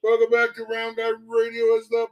Welcome 0.00 0.30
back 0.30 0.54
to 0.54 0.64
Round 0.64 0.96
Guy 0.96 1.10
Radio 1.26 1.76
as 1.76 1.88
the 1.88 2.06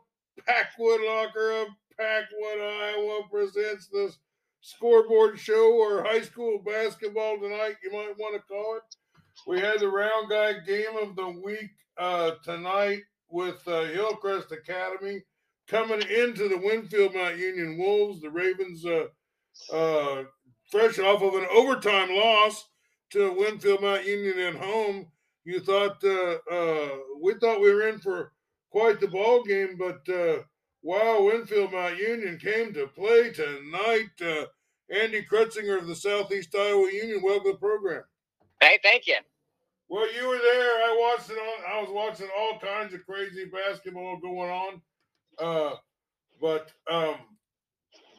Packwood 0.44 1.00
Locker 1.06 1.52
of 1.52 1.69
Packwood, 1.97 2.60
Iowa 2.60 3.23
presents 3.31 3.86
the 3.86 4.12
scoreboard 4.61 5.39
show 5.39 5.73
or 5.75 6.03
high 6.03 6.22
school 6.22 6.59
basketball 6.67 7.38
tonight, 7.38 7.77
you 7.85 7.93
might 7.93 8.19
want 8.19 8.35
to 8.35 8.43
call 8.49 8.79
it. 8.79 8.96
We 9.46 9.61
had 9.61 9.79
the 9.79 9.88
Round 9.88 10.29
Guy 10.29 10.54
game 10.67 10.96
of 11.01 11.14
the 11.14 11.29
week 11.45 11.71
uh, 11.96 12.33
tonight 12.43 13.03
with 13.30 13.62
uh, 13.68 13.85
Hillcrest 13.85 14.50
Academy 14.50 15.23
coming 15.68 16.03
into 16.03 16.48
the 16.48 16.59
Winfield 16.59 17.14
Mount 17.14 17.39
Union 17.39 17.79
Wolves. 17.79 18.21
The 18.21 18.30
Ravens, 18.30 18.84
uh, 18.84 19.07
uh, 19.73 20.25
fresh 20.73 20.98
off 20.98 21.23
of 21.23 21.34
an 21.34 21.46
overtime 21.55 22.11
loss 22.11 22.68
to 23.11 23.32
Winfield 23.32 23.82
Mount 23.82 24.05
Union 24.05 24.39
at 24.41 24.57
home. 24.57 25.07
You 25.47 25.61
thought 25.61 26.03
uh, 26.03 26.39
uh, 26.51 26.89
we 27.23 27.35
thought 27.35 27.61
we 27.61 27.73
were 27.73 27.87
in 27.87 28.01
for 28.01 28.33
quite 28.71 28.99
the 28.99 29.07
ball 29.07 29.45
game, 29.45 29.79
but 29.79 30.00
uh, 30.13 30.43
wow, 30.82 31.23
Winfield 31.23 31.71
Mount 31.71 31.96
Union 31.99 32.37
came 32.37 32.74
to 32.74 32.88
play 32.88 33.30
tonight. 33.30 34.10
Uh, 34.20 34.46
Andy 34.90 35.24
Krutzinger 35.24 35.78
of 35.78 35.87
the 35.87 35.95
Southeast 35.95 36.52
Iowa 36.52 36.90
Union, 36.92 37.20
welcome 37.23 37.45
to 37.45 37.52
the 37.52 37.59
program. 37.59 38.02
Hey, 38.60 38.80
thank 38.82 39.06
you. 39.06 39.18
Well, 39.88 40.12
you 40.12 40.27
were 40.27 40.38
there. 40.38 40.73
I 40.82 41.14
watched 41.16 41.30
it 41.30 41.38
on. 41.38 41.76
I 41.76 41.80
was 41.80 41.90
watching 41.92 42.28
all 42.37 42.59
kinds 42.59 42.92
of 42.92 43.06
crazy 43.06 43.45
basketball 43.45 44.18
going 44.18 44.51
on. 44.51 44.82
Uh, 45.38 45.76
but 46.40 46.73
um, 46.90 47.15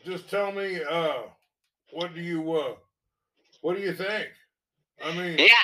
just 0.06 0.30
tell 0.30 0.54
me, 0.54 0.80
uh, 0.90 1.24
what 1.92 2.16
do 2.16 2.22
you 2.22 2.54
uh, 2.54 2.76
what 3.60 3.76
do 3.76 3.82
you 3.82 3.94
think? 3.94 4.30
I 5.04 5.12
mean, 5.12 5.38
yeah, 5.38 5.56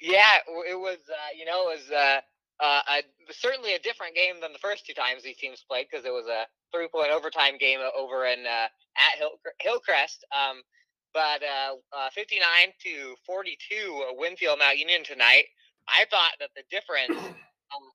yeah, 0.00 0.38
it 0.68 0.78
was. 0.78 0.98
Uh, 1.08 1.32
you 1.36 1.44
know, 1.44 1.70
it 1.70 1.78
was 1.78 1.90
uh, 1.90 2.20
uh, 2.62 2.80
a, 2.88 3.32
certainly 3.32 3.74
a 3.74 3.78
different 3.78 4.14
game 4.14 4.40
than 4.40 4.52
the 4.52 4.58
first 4.58 4.86
two 4.86 4.94
times 4.94 5.22
these 5.22 5.36
teams 5.36 5.64
played 5.68 5.86
because 5.90 6.04
it 6.04 6.12
was 6.12 6.26
a 6.26 6.46
three-point 6.72 7.10
overtime 7.10 7.58
game 7.58 7.80
over 7.96 8.26
in 8.26 8.46
uh, 8.46 8.68
at 8.96 9.18
Hill, 9.18 9.38
Hillcrest. 9.60 10.24
Um, 10.32 10.62
but 11.12 11.42
uh, 11.42 11.78
uh, 11.96 12.10
59 12.12 12.42
to 12.82 13.14
42 13.24 14.14
Winfield 14.18 14.58
Mount 14.58 14.78
Union 14.78 15.04
tonight. 15.04 15.44
I 15.88 16.06
thought 16.10 16.32
that 16.40 16.50
the 16.56 16.64
difference 16.70 17.14
um, 17.74 17.86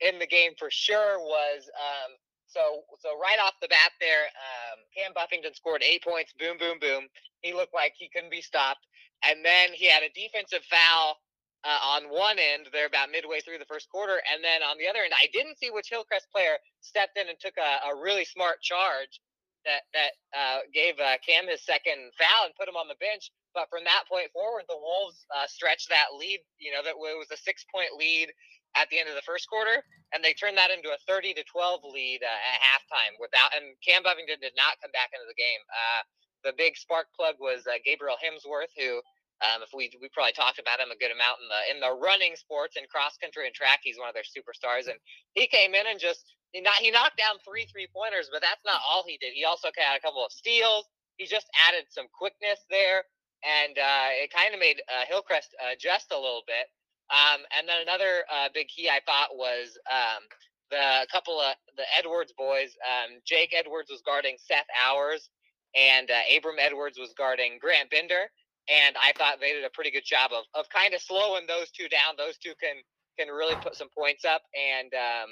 in 0.00 0.18
the 0.18 0.26
game 0.26 0.52
for 0.58 0.70
sure 0.70 1.18
was 1.20 1.68
um, 1.76 2.16
so 2.46 2.82
so 3.00 3.18
right 3.20 3.38
off 3.44 3.54
the 3.60 3.68
bat 3.68 3.92
there, 4.00 4.32
um, 4.32 4.78
Cam 4.96 5.12
Buffington 5.12 5.52
scored 5.54 5.82
eight 5.82 6.02
points. 6.02 6.32
Boom, 6.38 6.56
boom, 6.58 6.78
boom. 6.80 7.08
He 7.42 7.52
looked 7.52 7.74
like 7.74 7.92
he 7.96 8.08
couldn't 8.08 8.30
be 8.30 8.40
stopped, 8.40 8.86
and 9.22 9.44
then 9.44 9.70
he 9.72 9.90
had 9.90 10.02
a 10.02 10.12
defensive 10.14 10.64
foul 10.70 11.18
uh, 11.66 11.98
on 11.98 12.06
one 12.14 12.38
end 12.38 12.70
there 12.70 12.86
about 12.86 13.10
midway 13.10 13.42
through 13.42 13.58
the 13.58 13.66
first 13.66 13.90
quarter, 13.90 14.22
and 14.30 14.38
then 14.38 14.62
on 14.62 14.78
the 14.78 14.86
other 14.86 15.02
end, 15.02 15.12
I 15.18 15.26
didn't 15.34 15.58
see 15.58 15.74
which 15.74 15.90
Hillcrest 15.90 16.30
player 16.30 16.62
stepped 16.80 17.18
in 17.18 17.26
and 17.26 17.38
took 17.42 17.58
a, 17.58 17.90
a 17.90 17.98
really 17.98 18.24
smart 18.24 18.62
charge 18.62 19.18
that 19.66 19.82
that 19.90 20.12
uh, 20.30 20.58
gave 20.70 20.94
uh, 21.02 21.18
Cam 21.26 21.50
his 21.50 21.66
second 21.66 22.14
foul 22.14 22.46
and 22.46 22.54
put 22.54 22.70
him 22.70 22.78
on 22.78 22.86
the 22.86 23.02
bench. 23.02 23.34
But 23.50 23.66
from 23.66 23.82
that 23.82 24.06
point 24.06 24.30
forward, 24.30 24.70
the 24.70 24.78
Wolves 24.78 25.26
uh, 25.34 25.50
stretched 25.50 25.90
that 25.90 26.14
lead. 26.14 26.38
You 26.62 26.70
know 26.70 26.86
that 26.86 26.94
it 26.94 27.02
was 27.02 27.34
a 27.34 27.40
six 27.42 27.66
point 27.66 27.90
lead 27.98 28.30
at 28.78 28.86
the 28.94 29.02
end 29.02 29.10
of 29.10 29.18
the 29.18 29.26
first 29.26 29.50
quarter, 29.50 29.82
and 30.14 30.22
they 30.22 30.38
turned 30.38 30.56
that 30.56 30.70
into 30.70 30.94
a 30.94 31.02
thirty 31.10 31.34
to 31.34 31.42
twelve 31.50 31.82
lead 31.82 32.22
uh, 32.22 32.30
at 32.30 32.62
halftime. 32.62 33.18
Without 33.18 33.50
and 33.58 33.74
Cam 33.82 34.06
Buffington 34.06 34.38
did 34.38 34.54
not 34.54 34.78
come 34.78 34.94
back 34.94 35.10
into 35.10 35.26
the 35.26 35.34
game. 35.34 35.62
Uh, 35.66 36.02
the 36.46 36.54
big 36.54 36.78
spark 36.78 37.10
plug 37.18 37.34
was 37.42 37.66
uh, 37.66 37.82
Gabriel 37.82 38.14
Hemsworth, 38.22 38.70
who 38.78 39.02
um, 39.44 39.60
if 39.60 39.68
we 39.76 39.92
we 40.00 40.08
probably 40.16 40.32
talked 40.32 40.58
about 40.58 40.80
him 40.80 40.88
a 40.88 40.96
good 40.96 41.12
amount 41.12 41.44
in 41.44 41.48
the 41.52 41.60
in 41.68 41.78
the 41.84 41.92
running 41.92 42.36
sports 42.36 42.76
and 42.80 42.88
cross 42.88 43.20
country 43.20 43.44
and 43.44 43.54
track, 43.54 43.80
he's 43.84 44.00
one 44.00 44.08
of 44.08 44.16
their 44.16 44.24
superstars, 44.24 44.88
and 44.88 44.96
he 45.36 45.46
came 45.46 45.76
in 45.76 45.84
and 45.84 46.00
just 46.00 46.24
he, 46.56 46.64
not, 46.64 46.80
he 46.80 46.90
knocked 46.90 47.20
down 47.20 47.36
three 47.44 47.68
three 47.68 47.88
pointers, 47.92 48.32
but 48.32 48.40
that's 48.40 48.64
not 48.64 48.80
all 48.80 49.04
he 49.04 49.20
did. 49.20 49.36
He 49.36 49.44
also 49.44 49.68
had 49.76 49.96
a 49.96 50.00
couple 50.00 50.24
of 50.24 50.32
steals. 50.32 50.88
He 51.20 51.28
just 51.28 51.48
added 51.68 51.84
some 51.92 52.08
quickness 52.16 52.64
there, 52.72 53.04
and 53.44 53.76
uh, 53.76 54.08
it 54.24 54.32
kind 54.32 54.56
of 54.56 54.60
made 54.60 54.80
uh, 54.88 55.04
Hillcrest 55.04 55.52
adjust 55.60 56.12
a 56.12 56.20
little 56.20 56.44
bit. 56.48 56.72
Um, 57.12 57.44
and 57.56 57.68
then 57.68 57.84
another 57.84 58.24
uh, 58.32 58.48
big 58.52 58.68
key 58.72 58.88
I 58.88 59.00
thought 59.04 59.36
was 59.36 59.76
um, 59.86 60.24
the 60.72 61.06
couple 61.12 61.38
of 61.40 61.54
the 61.76 61.84
Edwards 61.96 62.32
boys. 62.32 62.72
Um, 62.82 63.20
Jake 63.24 63.52
Edwards 63.52 63.92
was 63.92 64.00
guarding 64.00 64.36
Seth 64.40 64.66
Hours, 64.72 65.28
and 65.76 66.10
uh, 66.10 66.24
Abram 66.32 66.56
Edwards 66.58 66.98
was 66.98 67.12
guarding 67.16 67.58
Grant 67.60 67.90
Bender 67.90 68.32
and 68.68 68.96
I 68.98 69.12
thought 69.16 69.38
they 69.40 69.52
did 69.52 69.64
a 69.64 69.70
pretty 69.70 69.90
good 69.90 70.04
job 70.04 70.32
of, 70.32 70.44
of 70.54 70.68
kind 70.70 70.94
of 70.94 71.00
slowing 71.00 71.46
those 71.46 71.70
two 71.70 71.88
down. 71.88 72.18
Those 72.18 72.38
two 72.38 72.54
can 72.60 72.82
can 73.18 73.32
really 73.32 73.56
put 73.56 73.76
some 73.76 73.88
points 73.96 74.24
up, 74.24 74.42
and 74.52 74.92
um, 74.92 75.28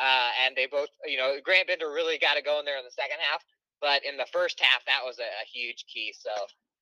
uh, 0.00 0.30
and 0.44 0.56
they 0.56 0.66
both, 0.66 0.88
you 1.04 1.16
know, 1.16 1.36
Grant 1.44 1.68
Bender 1.68 1.92
really 1.92 2.18
got 2.18 2.34
to 2.34 2.42
go 2.42 2.58
in 2.58 2.64
there 2.64 2.78
in 2.78 2.84
the 2.84 2.96
second 2.96 3.20
half, 3.20 3.44
but 3.80 4.02
in 4.04 4.16
the 4.16 4.26
first 4.32 4.58
half 4.58 4.84
that 4.86 5.04
was 5.04 5.18
a, 5.20 5.28
a 5.28 5.46
huge 5.46 5.84
key. 5.86 6.14
So 6.16 6.32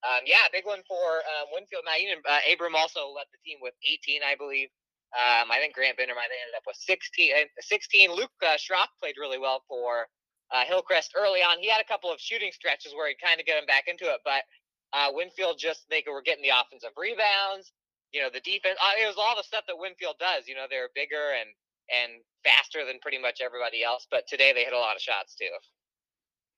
um, 0.01 0.25
yeah, 0.25 0.49
big 0.53 0.65
one 0.65 0.81
for 0.89 1.21
um, 1.37 1.53
Winfield 1.53 1.85
Mount 1.85 2.01
Union. 2.01 2.25
Uh, 2.25 2.41
Abram 2.49 2.77
also 2.77 3.13
led 3.13 3.29
the 3.29 3.41
team 3.45 3.61
with 3.61 3.77
18, 3.85 4.25
I 4.25 4.33
believe. 4.33 4.73
Um, 5.13 5.51
I 5.51 5.59
think 5.59 5.75
Grant 5.75 5.99
Bender 5.99 6.15
might 6.15 6.31
have 6.31 6.41
ended 6.41 6.57
up 6.57 6.65
with 6.65 6.79
16. 6.79 7.35
16. 7.59 8.15
Luke 8.15 8.33
uh, 8.41 8.57
Schrock 8.57 8.95
played 9.03 9.19
really 9.21 9.37
well 9.37 9.61
for 9.69 10.07
uh, 10.55 10.65
Hillcrest 10.65 11.13
early 11.19 11.45
on. 11.45 11.59
He 11.61 11.69
had 11.69 11.83
a 11.83 11.91
couple 11.91 12.09
of 12.09 12.23
shooting 12.23 12.55
stretches 12.55 12.95
where 12.95 13.11
he 13.11 13.17
kind 13.19 13.43
of 13.43 13.45
get 13.45 13.59
him 13.59 13.67
back 13.67 13.91
into 13.91 14.09
it, 14.09 14.23
but 14.25 14.47
uh, 14.93 15.09
Winfield 15.13 15.59
just 15.59 15.89
they 15.89 16.03
were 16.07 16.23
getting 16.23 16.43
the 16.43 16.55
offensive 16.55 16.97
rebounds. 16.97 17.73
You 18.13 18.23
know, 18.23 18.31
the 18.33 18.41
defense. 18.41 18.79
Uh, 18.83 19.03
it 19.03 19.07
was 19.07 19.17
all 19.19 19.37
the 19.37 19.47
stuff 19.47 19.65
that 19.69 19.79
Winfield 19.79 20.17
does. 20.19 20.49
You 20.49 20.55
know, 20.55 20.67
they're 20.69 20.91
bigger 20.95 21.35
and 21.39 21.51
and 21.91 22.23
faster 22.45 22.85
than 22.85 22.99
pretty 23.01 23.19
much 23.19 23.41
everybody 23.41 23.83
else. 23.83 24.07
But 24.11 24.27
today 24.27 24.53
they 24.53 24.65
hit 24.65 24.73
a 24.73 24.79
lot 24.79 24.97
of 24.97 25.03
shots 25.03 25.35
too. 25.35 25.51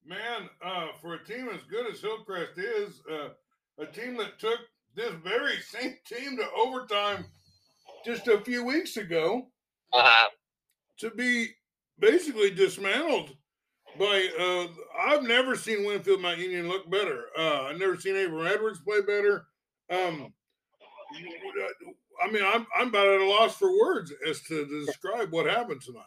Man, 0.04 0.48
uh, 0.64 0.88
for 1.00 1.14
a 1.14 1.24
team 1.24 1.48
as 1.52 1.62
good 1.70 1.86
as 1.92 2.00
Hillcrest 2.00 2.58
is, 2.58 3.00
uh, 3.10 3.28
a 3.78 3.86
team 3.86 4.16
that 4.16 4.38
took 4.38 4.58
this 4.94 5.12
very 5.24 5.56
same 5.60 5.96
team 6.06 6.36
to 6.36 6.44
overtime 6.56 7.24
just 8.04 8.26
a 8.26 8.40
few 8.40 8.64
weeks 8.64 8.96
ago, 8.96 9.46
uh-huh. 9.92 10.28
to 10.98 11.10
be 11.10 11.48
basically 11.98 12.50
dismantled 12.50 13.36
by 13.98 14.28
uh, 14.38 14.66
I've 14.98 15.22
never 15.22 15.56
seen 15.56 15.84
Winfield 15.84 16.20
Mount 16.20 16.38
Union 16.38 16.68
look 16.68 16.90
better. 16.90 17.26
Uh, 17.38 17.62
I've 17.64 17.78
never 17.78 17.96
seen 17.96 18.16
Avery 18.16 18.48
Edwards 18.48 18.80
play 18.80 19.00
better. 19.00 19.46
Um, 19.90 20.32
I 22.22 22.30
mean, 22.30 22.42
I'm 22.44 22.66
I'm 22.76 22.88
about 22.88 23.08
at 23.08 23.20
a 23.20 23.26
loss 23.26 23.56
for 23.56 23.70
words 23.78 24.12
as 24.28 24.40
to, 24.42 24.66
describe 24.86 25.32
what 25.32 25.46
happened 25.46 25.82
tonight. 25.82 26.04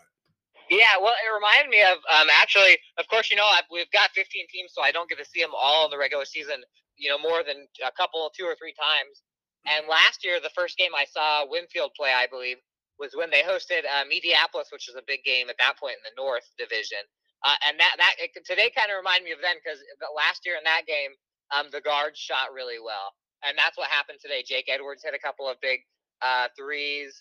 Yeah, 0.70 0.98
well, 1.00 1.14
it 1.14 1.30
reminded 1.34 1.70
me 1.70 1.82
of 1.82 1.98
um, 2.10 2.28
actually, 2.42 2.78
of 2.98 3.08
course, 3.08 3.30
you 3.30 3.38
know, 3.38 3.46
I've, 3.46 3.70
we've 3.72 3.92
got 3.92 4.10
15 4.16 4.48
teams, 4.50 4.72
so 4.74 4.82
I 4.82 4.92
don't 4.92 5.08
get 5.08 5.20
to 5.20 5.26
see 5.26 5.42
them 5.42 5.54
all 5.54 5.86
in 5.86 5.92
the 5.92 5.98
regular 5.98 6.26
season. 6.26 6.64
You 6.98 7.10
know, 7.10 7.20
more 7.20 7.44
than 7.46 7.68
a 7.86 7.92
couple, 7.92 8.32
two 8.34 8.46
or 8.46 8.56
three 8.56 8.74
times. 8.74 9.22
And 9.68 9.86
last 9.90 10.24
year, 10.24 10.40
the 10.40 10.54
first 10.56 10.78
game 10.78 10.94
I 10.96 11.06
saw 11.06 11.46
Winfield 11.50 11.92
play, 11.98 12.14
I 12.14 12.26
believe, 12.26 12.58
was 12.98 13.12
when 13.14 13.30
they 13.30 13.42
hosted 13.42 13.84
Mediapolis, 14.08 14.72
which 14.72 14.88
was 14.88 14.96
a 14.98 15.06
big 15.06 15.24
game 15.26 15.50
at 15.50 15.58
that 15.60 15.78
point 15.78 15.98
in 16.00 16.06
the 16.06 16.22
North 16.22 16.48
Division. 16.58 17.04
Uh, 17.46 17.54
and 17.70 17.78
that 17.78 17.94
that 18.02 18.18
it, 18.18 18.34
today 18.42 18.74
kind 18.74 18.90
of 18.90 18.98
reminded 18.98 19.30
me 19.30 19.32
of 19.32 19.40
then 19.40 19.62
because 19.62 19.78
last 20.18 20.44
year 20.50 20.58
in 20.58 20.66
that 20.66 20.90
game, 20.90 21.14
um, 21.54 21.70
the 21.70 21.80
guards 21.82 22.18
shot 22.18 22.50
really 22.50 22.82
well, 22.82 23.14
and 23.46 23.54
that's 23.54 23.78
what 23.78 23.94
happened 23.94 24.18
today. 24.18 24.42
Jake 24.42 24.66
Edwards 24.66 25.06
hit 25.06 25.14
a 25.14 25.22
couple 25.22 25.46
of 25.46 25.62
big 25.62 25.86
uh, 26.26 26.50
threes. 26.58 27.14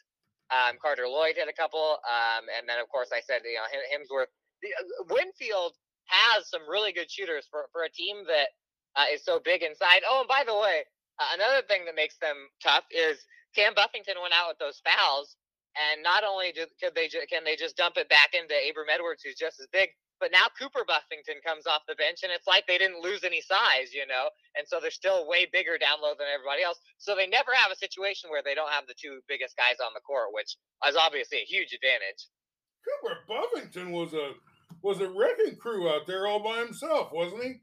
Um, 0.48 0.80
Carter 0.80 1.04
Lloyd 1.08 1.36
hit 1.36 1.48
a 1.48 1.56
couple, 1.56 2.00
um, 2.08 2.48
and 2.56 2.64
then 2.64 2.80
of 2.80 2.88
course 2.88 3.12
I 3.12 3.20
said 3.20 3.44
you 3.44 3.60
know 3.60 3.68
Hemsworth. 3.92 4.32
Uh, 4.64 5.04
Winfield 5.12 5.76
has 6.08 6.48
some 6.48 6.64
really 6.68 6.92
good 6.92 7.10
shooters 7.12 7.44
for 7.52 7.68
for 7.72 7.84
a 7.84 7.92
team 7.92 8.24
that 8.24 8.56
uh, 8.96 9.12
is 9.12 9.24
so 9.24 9.40
big 9.44 9.62
inside. 9.62 10.02
Oh, 10.08 10.24
and 10.24 10.28
by 10.28 10.44
the 10.46 10.56
way, 10.56 10.88
uh, 11.20 11.36
another 11.36 11.62
thing 11.68 11.84
that 11.84 11.94
makes 11.94 12.16
them 12.18 12.48
tough 12.62 12.84
is 12.90 13.20
Cam 13.54 13.74
Buffington 13.74 14.16
went 14.20 14.34
out 14.34 14.48
with 14.48 14.58
those 14.58 14.80
fouls, 14.82 15.36
and 15.76 16.02
not 16.02 16.24
only 16.24 16.52
do, 16.52 16.66
could 16.82 16.94
they 16.94 17.08
can 17.08 17.44
they 17.44 17.56
just 17.56 17.76
dump 17.76 17.96
it 17.96 18.08
back 18.08 18.34
into 18.34 18.54
Abram 18.54 18.88
Edwards, 18.92 19.22
who's 19.22 19.38
just 19.38 19.60
as 19.60 19.68
big, 19.72 19.90
but 20.24 20.32
now 20.32 20.48
Cooper 20.56 20.88
Buffington 20.88 21.44
comes 21.44 21.68
off 21.68 21.84
the 21.84 22.00
bench, 22.00 22.24
and 22.24 22.32
it's 22.32 22.48
like 22.48 22.64
they 22.64 22.80
didn't 22.80 23.04
lose 23.04 23.28
any 23.28 23.44
size, 23.44 23.92
you 23.92 24.08
know. 24.08 24.32
And 24.56 24.64
so 24.64 24.80
they're 24.80 24.88
still 24.88 25.28
way 25.28 25.44
bigger 25.44 25.76
down 25.76 26.00
low 26.00 26.16
than 26.16 26.32
everybody 26.32 26.64
else. 26.64 26.80
So 26.96 27.12
they 27.12 27.28
never 27.28 27.52
have 27.52 27.68
a 27.68 27.76
situation 27.76 28.32
where 28.32 28.40
they 28.40 28.56
don't 28.56 28.72
have 28.72 28.88
the 28.88 28.96
two 28.96 29.20
biggest 29.28 29.52
guys 29.52 29.84
on 29.84 29.92
the 29.92 30.00
court, 30.00 30.32
which 30.32 30.56
is 30.88 30.96
obviously 30.96 31.44
a 31.44 31.50
huge 31.52 31.76
advantage. 31.76 32.32
Cooper 32.80 33.20
Buffington 33.28 33.92
was 33.92 34.16
a 34.16 34.32
was 34.80 35.04
a 35.04 35.12
wrecking 35.12 35.60
crew 35.60 35.92
out 35.92 36.08
there 36.08 36.24
all 36.24 36.40
by 36.40 36.64
himself, 36.64 37.12
wasn't 37.12 37.44
he? 37.44 37.60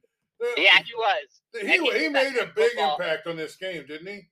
yeah, 0.61 0.85
he 0.85 0.93
was. 0.93 1.41
He, 1.57 1.81
he 1.97 2.09
made 2.13 2.37
a 2.37 2.45
big 2.53 2.77
football. 2.77 3.01
impact 3.01 3.25
on 3.25 3.37
this 3.41 3.57
game, 3.57 3.89
didn't 3.89 4.05
he? 4.05 4.29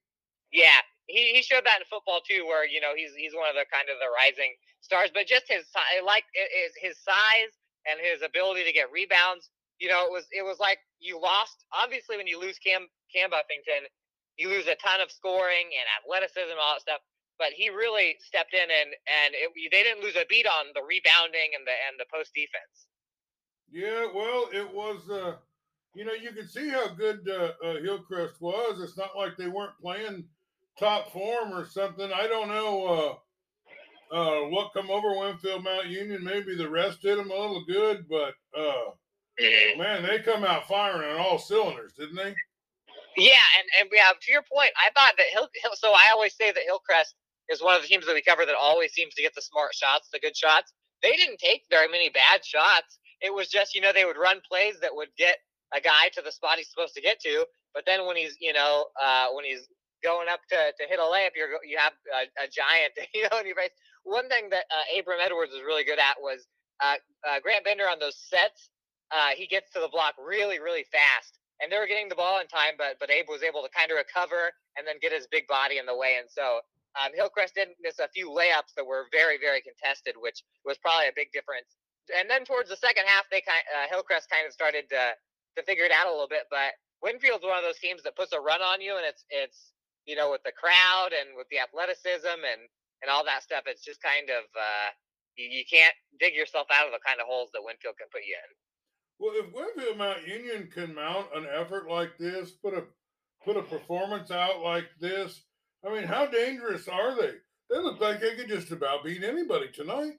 Yeah, 0.53 0.85
he, 1.09 1.33
he 1.33 1.41
showed 1.41 1.65
that 1.65 1.81
in 1.81 1.89
football 1.89 2.21
too, 2.21 2.45
where 2.45 2.61
you 2.61 2.77
know 2.77 2.93
he's 2.93 3.17
he's 3.17 3.33
one 3.33 3.49
of 3.49 3.57
the 3.57 3.65
kind 3.73 3.89
of 3.89 3.97
the 3.97 4.13
rising 4.13 4.53
stars, 4.85 5.09
but 5.09 5.25
just 5.25 5.49
his 5.49 5.65
like 6.05 6.29
his 6.37 6.93
his 6.93 6.95
size 7.01 7.57
and 7.89 7.99
his 7.99 8.21
ability 8.21 8.63
to 8.63 8.71
get 8.71 8.91
rebounds. 8.91 9.49
You 9.79 9.89
know, 9.89 10.05
it 10.05 10.11
was 10.11 10.27
it 10.31 10.43
was 10.43 10.59
like 10.59 10.79
you 10.99 11.19
lost. 11.19 11.65
Obviously, 11.73 12.17
when 12.17 12.27
you 12.27 12.39
lose 12.39 12.59
Cam 12.59 12.87
Cam 13.13 13.29
Buffington, 13.31 13.89
you 14.37 14.49
lose 14.49 14.67
a 14.67 14.75
ton 14.75 15.01
of 15.01 15.11
scoring 15.11 15.71
and 15.73 15.87
athleticism, 15.99 16.51
and 16.51 16.59
all 16.59 16.75
that 16.75 16.81
stuff. 16.81 17.01
but 17.39 17.51
he 17.55 17.69
really 17.69 18.17
stepped 18.19 18.53
in 18.53 18.67
and 18.69 18.91
and 19.07 19.33
it, 19.33 19.49
they 19.71 19.83
didn't 19.83 20.03
lose 20.03 20.15
a 20.15 20.25
beat 20.29 20.45
on 20.45 20.67
the 20.75 20.83
rebounding 20.83 21.55
and 21.57 21.65
the 21.65 21.75
and 21.87 21.97
the 21.97 22.05
post 22.13 22.31
defense. 22.35 22.87
Yeah, 23.71 24.07
well, 24.13 24.49
it 24.53 24.69
was. 24.73 25.09
Uh, 25.09 25.35
you 25.95 26.05
know, 26.05 26.13
you 26.13 26.31
could 26.31 26.49
see 26.49 26.69
how 26.69 26.89
good 26.89 27.27
uh, 27.27 27.53
uh, 27.65 27.81
Hillcrest 27.81 28.39
was. 28.39 28.79
It's 28.81 28.97
not 28.97 29.17
like 29.17 29.37
they 29.37 29.47
weren't 29.47 29.79
playing 29.81 30.25
top 30.77 31.11
form 31.11 31.51
or 31.51 31.65
something. 31.65 32.11
I 32.13 32.27
don't 32.27 32.47
know 32.47 33.19
uh, 34.11 34.39
what 34.49 34.73
come 34.73 34.89
over 34.89 35.17
Winfield 35.17 35.63
Mount 35.63 35.87
Union. 35.87 36.23
Maybe 36.23 36.55
the 36.55 36.69
rest 36.69 37.01
did 37.01 37.17
them 37.17 37.31
a 37.31 37.35
little 37.35 37.63
good, 37.65 38.05
but 38.09 38.33
uh, 38.57 38.91
mm-hmm. 39.39 39.79
man, 39.79 40.03
they 40.03 40.19
come 40.19 40.43
out 40.43 40.67
firing 40.67 41.11
on 41.11 41.19
all 41.19 41.37
cylinders, 41.37 41.93
didn't 41.93 42.15
they? 42.15 42.33
Yeah, 43.17 43.45
and 43.57 43.67
and 43.79 43.89
yeah, 43.93 44.11
to 44.19 44.31
your 44.31 44.43
point, 44.43 44.71
I 44.77 44.89
thought 44.91 45.13
that 45.17 45.27
Hill, 45.31 45.49
Hill. 45.61 45.71
So 45.75 45.91
I 45.91 46.11
always 46.13 46.35
say 46.35 46.51
that 46.51 46.63
Hillcrest 46.65 47.15
is 47.49 47.61
one 47.61 47.75
of 47.75 47.81
the 47.81 47.87
teams 47.87 48.05
that 48.05 48.13
we 48.13 48.21
cover 48.21 48.45
that 48.45 48.55
always 48.55 48.93
seems 48.93 49.13
to 49.15 49.21
get 49.21 49.33
the 49.35 49.41
smart 49.41 49.73
shots, 49.73 50.09
the 50.13 50.19
good 50.19 50.37
shots. 50.37 50.71
They 51.01 51.11
didn't 51.11 51.39
take 51.39 51.63
very 51.69 51.87
many 51.87 52.09
bad 52.09 52.45
shots. 52.45 52.99
It 53.21 53.33
was 53.33 53.49
just 53.49 53.75
you 53.75 53.81
know 53.81 53.91
they 53.93 54.05
would 54.05 54.17
run 54.17 54.41
plays 54.47 54.79
that 54.81 54.95
would 54.95 55.09
get 55.17 55.37
a 55.73 55.81
guy 55.81 56.09
to 56.13 56.21
the 56.21 56.31
spot 56.31 56.57
he's 56.57 56.69
supposed 56.69 56.95
to 56.95 57.01
get 57.01 57.19
to, 57.21 57.45
but 57.73 57.83
then 57.85 58.05
when 58.05 58.15
he's 58.15 58.35
you 58.39 58.53
know 58.53 58.85
uh, 59.01 59.27
when 59.33 59.45
he's 59.45 59.67
going 60.03 60.27
up 60.29 60.39
to, 60.49 60.55
to 60.55 60.83
hit 60.87 60.99
a 60.99 61.03
layup, 61.03 61.35
you're 61.35 61.59
you 61.67 61.77
have 61.77 61.93
a, 62.15 62.45
a 62.45 62.47
giant 62.47 62.93
you 63.13 63.27
know 63.29 63.39
in 63.39 63.45
your 63.47 63.55
face. 63.55 63.75
One 64.03 64.29
thing 64.29 64.49
that 64.49 64.65
uh, 64.71 64.99
Abram 64.99 65.19
Edwards 65.23 65.51
was 65.53 65.61
really 65.61 65.83
good 65.83 65.99
at 65.99 66.15
was 66.19 66.47
uh, 66.81 66.95
uh 67.27 67.39
Grant 67.41 67.65
Bender 67.65 67.87
on 67.89 67.99
those 67.99 68.17
sets. 68.17 68.69
Uh, 69.11 69.35
he 69.35 69.47
gets 69.47 69.71
to 69.73 69.79
the 69.79 69.89
block 69.89 70.13
really 70.17 70.59
really 70.59 70.85
fast 70.91 71.39
and 71.59 71.71
they 71.71 71.77
were 71.77 71.87
getting 71.87 72.07
the 72.07 72.15
ball 72.15 72.39
in 72.39 72.47
time, 72.47 72.79
but 72.79 72.95
but 72.99 73.11
Abe 73.11 73.27
was 73.27 73.43
able 73.43 73.61
to 73.63 73.71
kind 73.71 73.91
of 73.91 73.99
recover 73.99 74.51
and 74.79 74.87
then 74.87 74.99
get 75.03 75.11
his 75.11 75.27
big 75.27 75.47
body 75.47 75.77
in 75.77 75.85
the 75.85 75.95
way. 75.95 76.15
And 76.19 76.27
so 76.31 76.63
um, 76.95 77.11
Hillcrest 77.13 77.55
did 77.55 77.75
miss 77.83 77.99
a 77.99 78.07
few 78.09 78.31
layups 78.31 78.73
that 78.75 78.87
were 78.87 79.11
very 79.11 79.37
very 79.37 79.61
contested, 79.61 80.15
which 80.17 80.43
was 80.63 80.79
probably 80.79 81.11
a 81.11 81.15
big 81.15 81.31
difference. 81.31 81.67
And 82.09 82.29
then 82.29 82.43
towards 82.43 82.71
the 82.71 82.79
second 82.79 83.05
half, 83.05 83.27
they 83.29 83.43
kind 83.43 83.63
uh, 83.69 83.87
Hillcrest 83.91 84.31
kind 84.31 84.47
of 84.47 84.55
started 84.55 84.89
to 84.89 85.13
to 85.59 85.61
figure 85.67 85.85
it 85.85 85.91
out 85.91 86.07
a 86.07 86.11
little 86.11 86.31
bit. 86.31 86.47
But 86.49 86.79
Winfield's 87.03 87.43
one 87.43 87.59
of 87.59 87.67
those 87.67 87.79
teams 87.79 88.03
that 88.03 88.15
puts 88.15 88.31
a 88.31 88.39
run 88.39 88.63
on 88.63 88.79
you, 88.81 88.95
and 88.95 89.05
it's 89.05 89.27
it's 89.29 89.75
you 90.07 90.15
know 90.15 90.31
with 90.31 90.43
the 90.47 90.55
crowd 90.55 91.11
and 91.11 91.35
with 91.35 91.47
the 91.51 91.59
athleticism 91.59 92.39
and 92.39 92.71
and 93.01 93.09
all 93.09 93.23
that 93.25 93.43
stuff. 93.43 93.63
It's 93.65 93.83
just 93.83 94.01
kind 94.01 94.29
of 94.29 94.43
uh, 94.55 94.89
you, 95.35 95.47
you 95.49 95.63
can't 95.69 95.93
dig 96.19 96.35
yourself 96.35 96.67
out 96.73 96.85
of 96.85 96.93
the 96.93 96.99
kind 97.05 97.19
of 97.19 97.27
holes 97.27 97.49
that 97.53 97.63
Winfield 97.63 97.95
can 97.97 98.07
put 98.11 98.21
you 98.27 98.35
in. 98.35 98.49
Well, 99.19 99.33
if 99.35 99.51
Winfield 99.53 99.97
Mount 99.97 100.27
Union 100.27 100.69
can 100.73 100.95
mount 100.95 101.27
an 101.35 101.45
effort 101.51 101.89
like 101.89 102.17
this, 102.17 102.51
put 102.51 102.73
a 102.73 102.83
put 103.43 103.57
a 103.57 103.63
performance 103.63 104.31
out 104.31 104.61
like 104.61 104.87
this, 104.99 105.43
I 105.85 105.93
mean, 105.93 106.03
how 106.03 106.25
dangerous 106.25 106.87
are 106.87 107.15
they? 107.15 107.33
They 107.69 107.79
look 107.79 107.99
like 107.99 108.19
they 108.19 108.35
could 108.35 108.47
just 108.47 108.71
about 108.71 109.03
beat 109.03 109.23
anybody 109.23 109.67
tonight. 109.73 110.13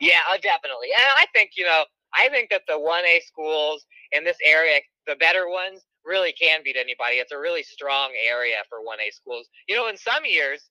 Yeah, 0.00 0.20
uh, 0.30 0.36
definitely. 0.36 0.88
And 0.98 1.08
I 1.16 1.26
think 1.34 1.52
you 1.56 1.64
know, 1.64 1.84
I 2.14 2.28
think 2.28 2.50
that 2.50 2.62
the 2.66 2.78
one 2.78 3.04
A 3.04 3.20
schools 3.26 3.84
in 4.12 4.24
this 4.24 4.38
area, 4.44 4.80
the 5.06 5.16
better 5.16 5.48
ones, 5.48 5.84
really 6.04 6.32
can 6.32 6.60
beat 6.64 6.76
anybody. 6.76 7.16
It's 7.16 7.32
a 7.32 7.38
really 7.38 7.62
strong 7.62 8.10
area 8.26 8.56
for 8.68 8.82
one 8.82 8.98
A 9.00 9.10
schools. 9.10 9.48
You 9.68 9.76
know, 9.76 9.88
in 9.88 9.96
some 9.96 10.24
years, 10.24 10.69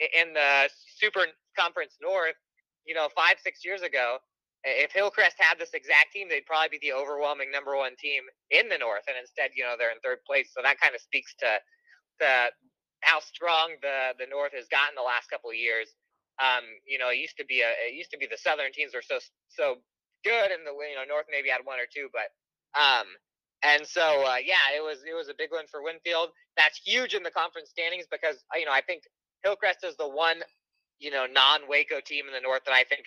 in 0.00 0.34
the 0.34 0.68
Super 0.98 1.26
Conference 1.58 1.96
North, 2.00 2.36
you 2.86 2.94
know, 2.94 3.08
five 3.14 3.36
six 3.42 3.64
years 3.64 3.82
ago, 3.82 4.18
if 4.64 4.92
Hillcrest 4.92 5.36
had 5.38 5.58
this 5.58 5.74
exact 5.74 6.12
team, 6.12 6.28
they'd 6.28 6.46
probably 6.46 6.78
be 6.78 6.82
the 6.82 6.92
overwhelming 6.92 7.52
number 7.52 7.76
one 7.76 7.94
team 7.96 8.24
in 8.50 8.68
the 8.68 8.78
North, 8.78 9.06
and 9.06 9.16
instead, 9.20 9.50
you 9.54 9.62
know, 9.62 9.74
they're 9.78 9.94
in 9.94 10.02
third 10.02 10.18
place. 10.26 10.50
So 10.50 10.60
that 10.62 10.80
kind 10.80 10.94
of 10.94 11.00
speaks 11.00 11.34
to 11.38 11.60
the 12.18 12.50
how 13.02 13.20
strong 13.20 13.76
the 13.82 14.18
the 14.18 14.26
North 14.26 14.52
has 14.54 14.66
gotten 14.66 14.98
the 14.98 15.06
last 15.06 15.30
couple 15.30 15.50
of 15.50 15.56
years. 15.56 15.94
Um, 16.42 16.64
you 16.84 16.98
know, 16.98 17.08
it 17.08 17.22
used 17.22 17.38
to 17.38 17.46
be 17.46 17.62
a 17.62 17.70
it 17.86 17.94
used 17.94 18.10
to 18.10 18.18
be 18.18 18.26
the 18.26 18.40
Southern 18.40 18.72
teams 18.72 18.92
were 18.94 19.06
so 19.06 19.22
so 19.48 19.78
good, 20.24 20.50
and 20.50 20.66
the 20.66 20.74
you 20.74 20.96
know 20.98 21.06
North 21.06 21.30
maybe 21.30 21.48
had 21.48 21.62
one 21.62 21.78
or 21.78 21.86
two, 21.86 22.10
but 22.10 22.34
um, 22.74 23.06
and 23.62 23.86
so 23.86 24.02
uh, 24.26 24.42
yeah, 24.42 24.74
it 24.74 24.82
was 24.82 25.06
it 25.06 25.14
was 25.14 25.28
a 25.28 25.36
big 25.38 25.54
one 25.54 25.70
for 25.70 25.82
Winfield. 25.82 26.34
That's 26.56 26.82
huge 26.82 27.14
in 27.14 27.22
the 27.22 27.30
conference 27.30 27.70
standings 27.70 28.10
because 28.10 28.42
you 28.58 28.66
know 28.66 28.74
I 28.74 28.82
think 28.82 29.06
Hillcrest 29.44 29.84
is 29.84 29.96
the 29.96 30.08
one 30.08 30.42
you 30.98 31.10
know 31.10 31.26
non 31.26 31.68
Waco 31.68 32.00
team 32.00 32.26
in 32.26 32.32
the 32.32 32.40
North 32.40 32.64
that 32.66 32.74
I 32.74 32.84
think 32.84 33.06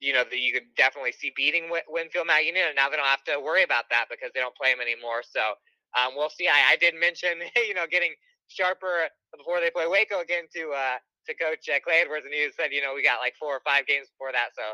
you 0.00 0.12
know, 0.12 0.22
that 0.22 0.38
you 0.38 0.52
could 0.52 0.70
definitely 0.76 1.12
see 1.12 1.32
beating 1.34 1.70
Winfield 1.88 2.26
Mount 2.26 2.46
Union, 2.46 2.70
and 2.70 2.76
now 2.76 2.88
they 2.88 2.96
don't 2.96 3.10
have 3.10 3.24
to 3.26 3.42
worry 3.42 3.66
about 3.66 3.90
that 3.90 4.06
because 4.06 4.30
they 4.32 4.40
don't 4.40 4.54
play 4.54 4.70
them 4.70 4.80
anymore. 4.80 5.26
So 5.26 5.58
um, 5.98 6.14
we'll 6.14 6.30
see. 6.30 6.46
I, 6.46 6.74
I, 6.74 6.76
did 6.76 6.94
mention, 6.94 7.42
you 7.56 7.74
know, 7.74 7.86
getting 7.90 8.14
sharper 8.46 9.10
before 9.36 9.60
they 9.60 9.70
play 9.70 9.90
Waco 9.90 10.20
again 10.22 10.46
to 10.54 10.70
uh, 10.70 10.98
to 11.26 11.32
Coach 11.34 11.66
uh, 11.66 11.82
Clay 11.82 12.06
Edwards, 12.06 12.24
and 12.24 12.34
he 12.34 12.46
said, 12.54 12.70
you 12.70 12.80
know, 12.80 12.94
we 12.94 13.02
got 13.02 13.18
like 13.18 13.34
four 13.36 13.52
or 13.58 13.64
five 13.66 13.86
games 13.90 14.06
before 14.14 14.30
that, 14.32 14.54
so 14.54 14.64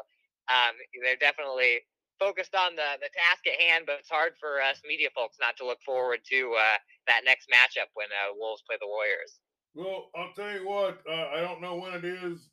um, 0.52 0.76
they're 1.00 1.18
definitely 1.18 1.80
focused 2.20 2.54
on 2.54 2.76
the 2.76 3.00
the 3.00 3.08
task 3.16 3.48
at 3.48 3.56
hand. 3.56 3.88
But 3.88 4.04
it's 4.04 4.12
hard 4.12 4.36
for 4.36 4.60
us 4.60 4.84
media 4.84 5.08
folks 5.16 5.40
not 5.40 5.56
to 5.56 5.64
look 5.64 5.80
forward 5.88 6.20
to 6.30 6.52
uh, 6.52 6.78
that 7.08 7.24
next 7.24 7.48
matchup 7.48 7.88
when 7.96 8.12
uh, 8.12 8.36
Wolves 8.36 8.62
play 8.68 8.76
the 8.76 8.90
Warriors. 8.90 9.40
Well, 9.74 10.10
I'll 10.16 10.32
tell 10.34 10.52
you 10.52 10.66
what, 10.68 11.00
uh, 11.10 11.28
I 11.34 11.40
don't 11.40 11.60
know 11.60 11.76
when 11.76 11.94
it 11.94 12.04
is, 12.04 12.48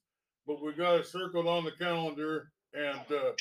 but 0.47 0.61
we 0.61 0.73
got 0.73 0.95
it 0.95 1.05
circled 1.05 1.47
on 1.47 1.63
the 1.63 1.71
calendar 1.71 2.51
and 2.73 3.01
uh, 3.11 3.31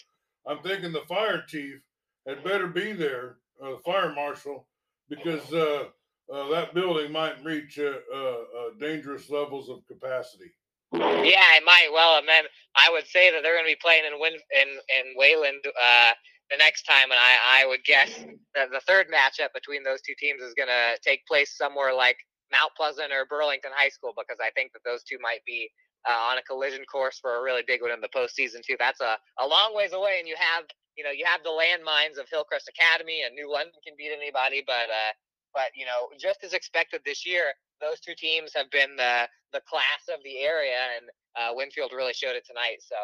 I'm 0.47 0.63
thinking 0.63 0.93
the 0.93 1.03
fire 1.09 1.43
chief 1.47 1.81
had 2.27 2.45
better 2.45 2.67
be 2.67 2.93
there, 2.93 3.37
uh, 3.63 3.71
the 3.71 3.79
fire 3.85 4.13
marshal, 4.15 4.67
because 5.09 5.53
uh, 5.53 5.85
uh 6.33 6.49
that 6.51 6.75
building 6.75 7.13
might 7.13 7.43
reach 7.45 7.79
uh, 7.79 8.35
dangerous 8.79 9.31
levels 9.31 9.69
of 9.69 9.87
capacity. 9.87 10.53
Yeah, 10.93 11.57
it 11.57 11.65
might. 11.65 11.89
Well, 11.93 12.19
and 12.19 12.29
then 12.29 12.45
I 12.77 12.91
would 12.91 13.07
say 13.07 13.31
that 13.31 13.43
they're 13.43 13.55
going 13.55 13.65
to 13.65 13.73
be 13.73 13.79
playing 13.81 14.05
in 14.05 14.21
Win 14.21 14.35
in 14.35 14.69
in 14.69 15.15
Wayland 15.17 15.61
the 15.63 16.57
next 16.59 16.83
time, 16.83 17.11
and 17.11 17.21
I 17.21 17.63
I 17.63 17.67
would 17.67 17.85
guess 17.85 18.11
that 18.55 18.71
the 18.71 18.81
third 18.87 19.07
matchup 19.09 19.53
between 19.55 19.85
those 19.85 20.03
two 20.03 20.15
teams 20.19 20.43
is 20.43 20.55
going 20.55 20.69
to 20.69 20.99
take 21.03 21.25
place 21.27 21.57
somewhere 21.57 21.95
like 21.95 22.17
Mount 22.53 22.75
Pleasant 22.77 23.13
or 23.13 23.27
Burlington 23.27 23.71
High 23.75 23.91
School 23.91 24.13
because 24.17 24.39
I 24.43 24.51
think 24.53 24.73
that 24.73 24.85
those 24.85 25.03
two 25.03 25.19
might 25.23 25.45
be 25.47 25.71
uh, 26.09 26.33
on 26.33 26.39
a 26.39 26.43
collision 26.43 26.85
course 26.85 27.19
for 27.21 27.37
a 27.37 27.43
really 27.43 27.63
big 27.67 27.83
one 27.83 27.91
in 27.91 28.01
the 28.01 28.13
postseason 28.13 28.65
too. 28.65 28.77
That's 28.79 29.01
a, 29.01 29.19
a 29.39 29.47
long 29.47 29.75
ways 29.75 29.93
away, 29.93 30.17
and 30.19 30.29
you 30.29 30.37
have 30.39 30.65
you 30.97 31.05
know 31.05 31.11
you 31.11 31.25
have 31.27 31.43
the 31.43 31.53
landmines 31.53 32.19
of 32.19 32.29
Hillcrest 32.31 32.69
Academy 32.69 33.23
and 33.25 33.35
New 33.35 33.51
London 33.51 33.77
can 33.85 33.95
beat 33.97 34.13
anybody, 34.13 34.65
but 34.67 34.89
uh, 34.89 35.13
but 35.53 35.71
you 35.75 35.85
know 35.85 36.09
just 36.19 36.43
as 36.45 36.53
expected 36.53 37.03
this 37.05 37.27
year, 37.27 37.53
those 37.81 38.01
two 38.01 38.15
teams 38.17 38.53
have 38.55 38.71
been 38.71 38.97
the 38.97 39.29
the 39.53 39.63
class 39.69 40.09
of 40.09 40.23
the 40.25 40.39
area, 40.41 40.79
and 40.97 41.05
uh, 41.37 41.51
Winfield 41.55 41.93
really 41.93 42.15
showed 42.15 42.37
it 42.37 42.47
tonight. 42.47 42.81
So 42.81 42.97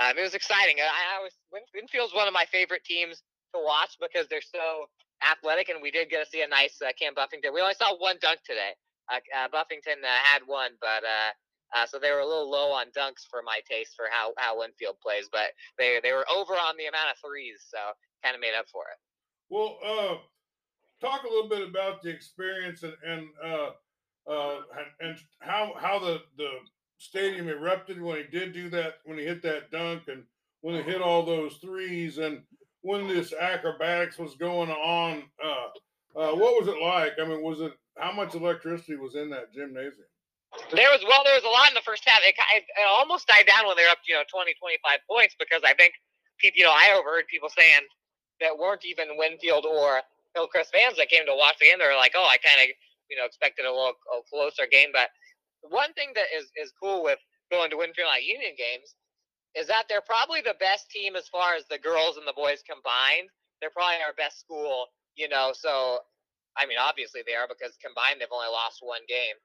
um, 0.00 0.18
it 0.18 0.22
was 0.22 0.34
exciting. 0.34 0.76
I, 0.80 1.18
I 1.18 1.22
was 1.22 1.32
Winfield's 1.74 2.14
one 2.14 2.28
of 2.28 2.34
my 2.34 2.44
favorite 2.52 2.84
teams 2.84 3.22
to 3.54 3.60
watch 3.64 3.96
because 4.00 4.26
they're 4.28 4.44
so 4.44 4.86
athletic, 5.24 5.68
and 5.68 5.80
we 5.80 5.90
did 5.90 6.10
get 6.10 6.24
to 6.24 6.30
see 6.30 6.42
a 6.42 6.48
nice 6.48 6.80
uh, 6.84 6.92
Cam 6.98 7.14
Buffington. 7.14 7.52
We 7.54 7.60
only 7.60 7.74
saw 7.74 7.96
one 7.96 8.16
dunk 8.20 8.40
today. 8.44 8.72
Uh, 9.12 9.20
uh, 9.36 9.48
Buffington 9.52 10.00
uh, 10.02 10.20
had 10.24 10.42
one, 10.46 10.70
but 10.80 11.04
uh, 11.04 11.32
uh, 11.76 11.86
so 11.86 11.98
they 11.98 12.10
were 12.10 12.20
a 12.20 12.26
little 12.26 12.50
low 12.50 12.72
on 12.72 12.86
dunks 12.96 13.26
for 13.28 13.42
my 13.44 13.60
taste 13.68 13.94
for 13.96 14.06
how, 14.10 14.32
how 14.38 14.58
Winfield 14.58 14.96
plays, 15.02 15.28
but 15.30 15.52
they 15.78 16.00
they 16.02 16.12
were 16.12 16.26
over 16.34 16.54
on 16.54 16.76
the 16.76 16.86
amount 16.86 17.10
of 17.10 17.16
threes, 17.18 17.64
so 17.68 17.78
kind 18.22 18.34
of 18.34 18.40
made 18.40 18.54
up 18.58 18.68
for 18.68 18.84
it. 18.92 18.98
Well, 19.50 19.78
uh, 19.84 20.16
talk 21.00 21.24
a 21.24 21.28
little 21.28 21.48
bit 21.48 21.68
about 21.68 22.02
the 22.02 22.10
experience 22.10 22.82
and 22.82 22.94
and 23.06 23.28
uh, 23.44 23.70
uh, 24.30 24.60
and 25.00 25.18
how 25.40 25.74
how 25.78 25.98
the 25.98 26.22
the 26.36 26.50
stadium 26.98 27.48
erupted 27.48 28.00
when 28.00 28.16
he 28.16 28.24
did 28.24 28.52
do 28.52 28.70
that 28.70 28.94
when 29.04 29.18
he 29.18 29.24
hit 29.24 29.42
that 29.42 29.70
dunk 29.70 30.04
and 30.08 30.24
when 30.60 30.76
he 30.76 30.82
hit 30.82 31.02
all 31.02 31.24
those 31.24 31.56
threes 31.56 32.18
and 32.18 32.42
when 32.82 33.08
this 33.08 33.32
acrobatics 33.32 34.18
was 34.18 34.34
going 34.36 34.70
on. 34.70 35.24
Uh, 35.42 35.68
uh, 36.14 36.34
what 36.34 36.60
was 36.60 36.68
it 36.68 36.78
like? 36.78 37.12
I 37.18 37.26
mean, 37.26 37.42
was 37.42 37.60
it 37.60 37.72
how 37.98 38.12
much 38.12 38.34
electricity 38.34 38.96
was 38.96 39.14
in 39.14 39.30
that 39.30 39.52
gymnasium? 39.52 40.08
There 40.68 40.92
was 40.92 41.00
well, 41.08 41.24
there 41.24 41.36
was 41.36 41.48
a 41.48 41.52
lot 41.52 41.72
in 41.72 41.74
the 41.74 41.84
first 41.84 42.04
half. 42.04 42.20
It, 42.24 42.36
it, 42.36 42.64
almost 42.84 43.26
died 43.26 43.48
down 43.48 43.66
when 43.66 43.76
they 43.76 43.84
were 43.88 43.96
up, 43.96 44.04
you 44.04 44.12
know, 44.12 44.24
20, 44.28 44.52
25 44.60 45.00
points 45.08 45.34
because 45.38 45.64
I 45.64 45.72
think 45.72 45.96
people, 46.36 46.60
you 46.60 46.64
know, 46.68 46.76
I 46.76 46.92
overheard 46.92 47.24
people 47.32 47.48
saying 47.48 47.88
that 48.40 48.58
weren't 48.60 48.84
even 48.84 49.16
Winfield 49.16 49.64
or 49.64 50.04
Hillcrest 50.36 50.72
fans 50.72 51.00
that 51.00 51.08
came 51.08 51.24
to 51.24 51.36
watch 51.36 51.56
the 51.56 51.72
game. 51.72 51.80
They 51.80 51.88
were 51.88 51.96
like, 51.96 52.12
"Oh, 52.12 52.28
I 52.28 52.36
kind 52.36 52.60
of, 52.60 52.68
you 53.08 53.16
know, 53.16 53.24
expected 53.24 53.64
a 53.64 53.72
little 53.72 53.96
a 54.12 54.20
closer 54.28 54.68
game." 54.68 54.92
But 54.92 55.08
one 55.64 55.92
thing 55.96 56.12
that 56.16 56.28
is 56.36 56.52
is 56.56 56.72
cool 56.76 57.02
with 57.02 57.20
going 57.50 57.72
to 57.72 57.80
Winfield 57.80 58.12
at 58.12 58.24
Union 58.24 58.52
games 58.56 58.92
is 59.54 59.66
that 59.68 59.84
they're 59.88 60.04
probably 60.04 60.40
the 60.40 60.56
best 60.60 60.90
team 60.90 61.16
as 61.16 61.28
far 61.28 61.54
as 61.54 61.64
the 61.68 61.78
girls 61.78 62.16
and 62.16 62.26
the 62.26 62.36
boys 62.36 62.64
combined. 62.64 63.28
They're 63.60 63.70
probably 63.70 64.00
our 64.04 64.16
best 64.16 64.40
school, 64.40 64.88
you 65.14 65.28
know. 65.28 65.52
So, 65.54 66.00
I 66.56 66.66
mean, 66.66 66.78
obviously 66.78 67.22
they 67.26 67.34
are 67.34 67.48
because 67.48 67.76
combined 67.80 68.20
they've 68.20 68.32
only 68.32 68.52
lost 68.52 68.80
one 68.82 69.02
game. 69.08 69.36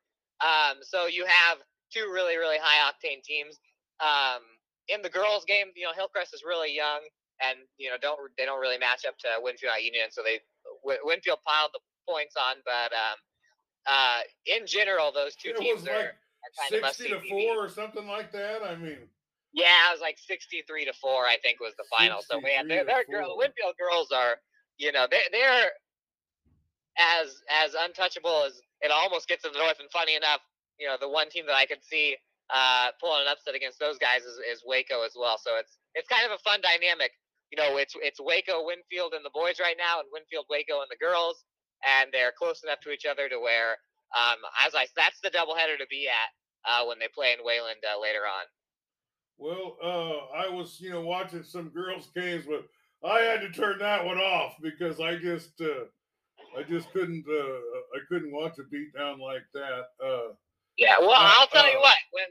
Um, 0.44 0.84
so 0.84 1.08
you 1.08 1.26
have 1.26 1.58
two 1.92 2.12
really, 2.14 2.38
really 2.38 2.58
high 2.62 2.84
octane 2.84 3.24
teams. 3.24 3.60
Um, 4.00 4.44
in 4.88 5.02
the 5.02 5.10
girls' 5.10 5.46
game, 5.46 5.68
you 5.76 5.84
know, 5.84 5.96
Hillcrest 5.96 6.34
is 6.34 6.44
really 6.46 6.74
young, 6.76 7.02
and 7.42 7.60
you 7.78 7.90
know, 7.90 7.98
don't 8.00 8.20
they 8.38 8.46
don't 8.46 8.62
really 8.62 8.78
match 8.78 9.06
up 9.08 9.18
to 9.20 9.28
Winfield 9.42 9.74
Union, 9.82 10.08
so 10.12 10.22
they 10.24 10.40
Winfield 10.84 11.40
piled 11.46 11.72
the 11.74 11.80
points 12.08 12.36
on. 12.38 12.58
But 12.64 12.94
um, 12.96 13.18
uh, 13.88 14.22
in 14.46 14.68
general, 14.68 15.12
those 15.12 15.36
two 15.36 15.52
it 15.52 15.58
teams 15.58 15.88
are. 15.88 16.16
Like 16.38 16.54
kind 16.56 16.76
of 16.76 16.82
must 16.82 16.98
sixty 16.98 17.14
to 17.14 17.22
four 17.30 17.66
or 17.66 17.70
something 17.70 18.08
like 18.08 18.32
that. 18.32 18.64
I 18.64 18.76
mean, 18.76 19.10
Yeah, 19.54 19.90
it 19.90 19.92
was 19.92 20.02
like 20.02 20.18
sixty-three 20.20 20.86
to 20.86 20.94
four, 20.94 21.26
I 21.26 21.38
think, 21.42 21.60
was 21.60 21.74
the 21.78 21.86
final. 21.98 22.22
So 22.22 22.40
man, 22.40 22.68
63 22.68 22.70
they're, 22.70 22.86
they're 22.86 23.06
girl. 23.06 23.38
Winfield 23.38 23.76
girls 23.78 24.12
are, 24.12 24.38
you 24.78 24.92
know, 24.92 25.08
they 25.10 25.22
they're 25.32 25.72
as 26.98 27.42
as 27.50 27.74
untouchable 27.77 28.44
as 28.46 28.60
it 28.82 28.92
almost 28.92 29.27
gets 29.27 29.46
in 29.46 29.54
the 29.54 29.60
north. 29.60 29.80
And 29.80 29.89
funny 29.92 30.16
enough, 30.16 30.42
you 30.80 30.88
know, 30.88 30.98
the 31.00 31.10
one 31.10 31.30
team 31.30 31.46
that 31.48 31.56
I 31.56 31.66
could 31.66 31.84
see 31.84 32.18
uh, 32.50 32.92
pulling 33.00 33.25
an 33.25 33.32
upset 33.32 33.56
against 33.56 33.80
those 33.80 33.98
guys 33.98 34.24
is, 34.24 34.38
is 34.39 34.63
Waco 34.66 35.04
as 35.04 35.13
well. 35.18 35.38
So 35.38 35.58
it's 35.58 35.77
it's 35.96 36.08
kind 36.08 36.25
of 36.25 36.32
a 36.32 36.42
fun 36.42 36.62
dynamic. 36.62 37.12
You 37.51 37.58
know, 37.58 37.77
it's 37.77 37.96
it's 38.00 38.20
Waco 38.20 38.66
Winfield 38.66 39.13
and 39.13 39.24
the 39.24 39.34
boys 39.34 39.60
right 39.60 39.77
now, 39.77 40.00
and 40.00 40.10
Winfield 40.12 40.46
Waco 40.50 40.82
and 40.82 40.92
the 40.92 41.00
girls, 41.00 41.44
and 41.86 42.10
they're 42.12 42.34
close 42.36 42.63
enough 42.63 42.82
to 42.84 42.92
each 42.92 43.06
other 43.06 43.30
to 43.30 43.39
where, 43.39 43.80
um, 44.16 44.39
as 44.66 44.75
I 44.75 44.88
that's 44.96 45.20
the 45.22 45.32
doubleheader 45.32 45.77
to 45.80 45.88
be 45.89 46.08
at 46.08 46.32
uh, 46.68 46.86
when 46.86 47.00
they 47.00 47.08
play 47.13 47.34
in 47.34 47.44
Wayland 47.44 47.80
uh, 47.84 48.00
later 48.00 48.27
on. 48.27 48.46
well, 49.38 49.77
uh, 49.82 50.36
I 50.36 50.50
was 50.50 50.80
you 50.80 50.92
know 50.92 51.01
watching 51.01 51.44
some 51.44 51.70
girls' 51.70 52.12
games, 52.16 52.46
but 52.48 52.68
I 53.08 53.20
had 53.20 53.42
to 53.42 53.50
turn 53.50 53.80
that 53.80 54.06
one 54.06 54.18
off 54.18 54.56
because 54.62 55.00
I 55.00 55.16
just 55.16 55.60
uh, 55.62 55.88
I 56.58 56.64
just 56.64 56.92
couldn't 56.92 57.26
uh, 57.30 57.58
I 57.96 58.00
couldn't 58.10 58.32
watch 58.34 58.58
a 58.60 58.64
beat 58.72 58.94
down 58.98 59.20
like 59.20 59.46
that. 59.54 59.84
Uh, 60.04 60.34
Yeah, 60.78 60.98
well, 61.00 61.12
Uh, 61.12 61.34
I'll 61.38 61.48
tell 61.48 61.70
you 61.70 61.78
uh, 61.78 61.82
what. 61.82 61.98
When 62.12 62.26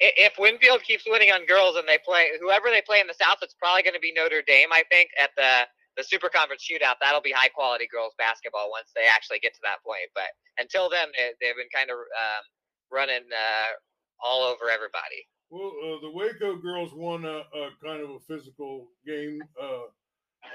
if 0.00 0.34
Winfield 0.38 0.82
keeps 0.82 1.04
winning 1.06 1.30
on 1.30 1.46
girls 1.46 1.76
and 1.76 1.86
they 1.88 1.98
play 2.04 2.30
whoever 2.40 2.68
they 2.68 2.82
play 2.82 3.00
in 3.00 3.06
the 3.06 3.14
South, 3.14 3.38
it's 3.42 3.54
probably 3.54 3.82
going 3.82 3.94
to 3.94 4.00
be 4.00 4.12
Notre 4.12 4.42
Dame. 4.46 4.68
I 4.72 4.82
think 4.90 5.10
at 5.20 5.30
the 5.36 5.66
the 5.96 6.02
Super 6.02 6.28
Conference 6.28 6.66
shootout, 6.66 6.96
that'll 7.00 7.22
be 7.22 7.30
high 7.30 7.48
quality 7.48 7.86
girls 7.86 8.14
basketball 8.18 8.70
once 8.70 8.90
they 8.94 9.06
actually 9.06 9.38
get 9.38 9.54
to 9.54 9.60
that 9.62 9.78
point. 9.86 10.10
But 10.14 10.26
until 10.58 10.90
then, 10.90 11.08
they, 11.16 11.30
they've 11.40 11.54
been 11.56 11.70
kind 11.72 11.90
of 11.90 11.96
um, 11.98 12.42
running 12.90 13.22
uh, 13.30 13.70
all 14.18 14.42
over 14.42 14.70
everybody. 14.70 15.22
Well, 15.50 15.70
uh, 15.70 16.00
the 16.02 16.10
Waco 16.10 16.56
girls 16.56 16.90
won 16.94 17.24
a, 17.24 17.46
a 17.54 17.70
kind 17.82 18.02
of 18.02 18.10
a 18.10 18.18
physical 18.26 18.88
game, 19.06 19.38
uh, 19.60 19.86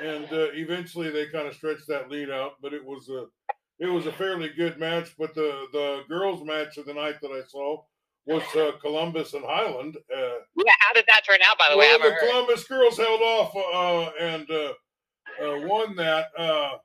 and 0.01 0.25
uh, 0.31 0.51
eventually 0.53 1.09
they 1.09 1.27
kind 1.27 1.47
of 1.47 1.53
stretched 1.55 1.87
that 1.87 2.09
lead 2.09 2.29
out. 2.29 2.53
But 2.61 2.73
it 2.73 2.83
was 2.83 3.09
a 3.09 3.25
it 3.79 3.87
was 3.87 4.05
a 4.05 4.11
fairly 4.13 4.49
good 4.49 4.77
match. 4.77 5.15
But 5.17 5.33
the 5.35 5.65
the 5.71 6.03
girls' 6.09 6.43
match 6.43 6.77
of 6.77 6.85
the 6.85 6.93
night 6.93 7.15
that 7.21 7.31
I 7.31 7.41
saw 7.47 7.83
was 8.25 8.43
uh, 8.55 8.71
Columbus 8.81 9.33
and 9.33 9.43
Highland. 9.45 9.97
Uh, 10.15 10.19
Yeah, 10.55 10.73
how 10.79 10.93
did 10.93 11.05
that 11.07 11.23
turn 11.25 11.39
out? 11.45 11.57
By 11.57 11.67
the 11.71 11.77
way, 11.77 11.87
well, 11.87 11.99
haven't 11.99 12.09
the 12.09 12.25
heard. 12.25 12.29
Columbus 12.31 12.63
girls 12.67 12.97
held 12.97 13.21
off 13.21 13.55
uh, 13.55 14.11
and 14.19 14.49
uh, 14.51 14.73
uh, 15.43 15.67
won 15.67 15.95
that. 15.95 16.27
Uh, 16.37 16.77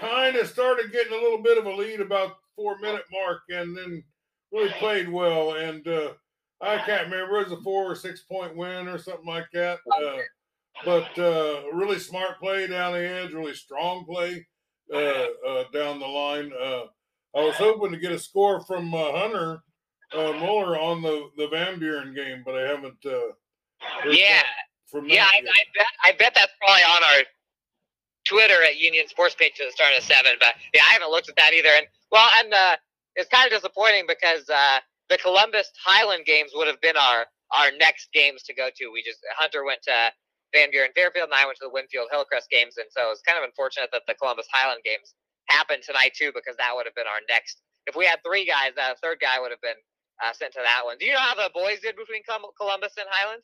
kind 0.00 0.36
of 0.36 0.48
started 0.48 0.92
getting 0.92 1.12
a 1.12 1.22
little 1.22 1.42
bit 1.42 1.58
of 1.58 1.66
a 1.66 1.70
lead 1.70 2.00
about 2.00 2.32
four 2.56 2.78
minute 2.78 3.04
mark, 3.12 3.40
and 3.48 3.76
then 3.76 4.02
really 4.52 4.70
played 4.72 5.08
well. 5.08 5.54
And 5.54 5.86
uh, 5.88 6.12
I 6.60 6.78
can't 6.78 7.10
remember 7.10 7.40
it 7.40 7.48
was 7.48 7.58
a 7.58 7.62
four 7.62 7.90
or 7.90 7.94
six 7.96 8.22
point 8.22 8.56
win 8.56 8.88
or 8.88 8.98
something 8.98 9.26
like 9.26 9.46
that. 9.52 9.78
But 10.84 11.18
uh, 11.18 11.62
really 11.72 11.98
smart 11.98 12.40
play 12.40 12.66
down 12.66 12.94
the 12.94 13.08
edge, 13.08 13.32
really 13.32 13.54
strong 13.54 14.04
play 14.04 14.46
uh, 14.92 15.26
uh, 15.48 15.64
down 15.72 16.00
the 16.00 16.06
line. 16.06 16.52
Uh, 16.52 16.84
I 17.36 17.44
was 17.44 17.54
hoping 17.56 17.92
to 17.92 17.98
get 17.98 18.12
a 18.12 18.18
score 18.18 18.60
from 18.64 18.94
uh, 18.94 19.12
Hunter 19.12 19.62
uh, 20.12 20.32
Muller 20.32 20.78
on 20.78 21.02
the 21.02 21.30
the 21.36 21.48
Van 21.48 21.78
Buren 21.78 22.14
game, 22.14 22.42
but 22.44 22.56
I 22.56 22.68
haven't. 22.68 23.04
Uh, 23.04 23.32
Yeah, 24.10 24.42
from 24.86 25.08
yeah, 25.08 25.26
I. 25.26 25.38
I 25.38 25.64
bet 25.74 25.86
I 26.04 26.12
bet 26.12 26.32
that's 26.34 26.52
probably 26.60 26.82
on 26.82 27.02
our 27.02 27.24
Twitter 28.24 28.62
at 28.62 28.76
Union 28.76 29.08
Sports 29.08 29.34
page 29.34 29.54
to 29.56 29.64
the 29.64 29.72
start 29.72 29.92
of 29.96 30.02
seven. 30.02 30.32
But 30.40 30.54
yeah, 30.72 30.82
I 30.88 30.92
haven't 30.92 31.10
looked 31.10 31.28
at 31.28 31.36
that 31.36 31.52
either. 31.52 31.70
And 31.70 31.86
well, 32.10 32.28
and 32.38 32.52
uh, 32.52 32.76
it's 33.16 33.28
kind 33.28 33.46
of 33.46 33.52
disappointing 33.52 34.04
because 34.06 34.48
uh, 34.48 34.78
the 35.08 35.18
Columbus 35.18 35.70
Highland 35.84 36.24
games 36.24 36.52
would 36.54 36.66
have 36.66 36.80
been 36.80 36.96
our 36.96 37.26
our 37.52 37.70
next 37.78 38.08
games 38.12 38.42
to 38.44 38.54
go 38.54 38.68
to. 38.74 38.92
We 38.92 39.02
just 39.02 39.20
Hunter 39.36 39.64
went 39.64 39.82
to 39.82 40.12
Van 40.54 40.70
Buren 40.70 40.94
Fairfield, 40.94 41.28
and 41.28 41.34
I 41.34 41.44
went 41.44 41.58
to 41.58 41.66
the 41.66 41.74
Winfield 41.74 42.08
Hillcrest 42.14 42.48
games, 42.48 42.78
and 42.78 42.86
so 42.94 43.10
it's 43.10 43.26
kind 43.26 43.36
of 43.36 43.44
unfortunate 43.44 43.90
that 43.92 44.06
the 44.06 44.14
Columbus 44.14 44.46
Highland 44.54 44.86
games 44.86 45.18
happened 45.50 45.82
tonight 45.82 46.14
too, 46.14 46.30
because 46.30 46.56
that 46.56 46.70
would 46.72 46.86
have 46.86 46.94
been 46.94 47.10
our 47.10 47.20
next. 47.28 47.60
If 47.86 47.98
we 47.98 48.06
had 48.06 48.22
three 48.24 48.46
guys, 48.46 48.72
that 48.78 49.02
third 49.02 49.18
guy 49.20 49.42
would 49.42 49.50
have 49.50 49.60
been 49.60 49.76
uh, 50.22 50.32
sent 50.32 50.54
to 50.54 50.62
that 50.62 50.86
one. 50.86 50.96
Do 50.98 51.04
you 51.04 51.12
know 51.12 51.26
how 51.26 51.34
the 51.34 51.50
boys 51.52 51.82
did 51.82 51.98
between 51.98 52.22
Columbus 52.24 52.94
and 52.96 53.10
Highland? 53.10 53.42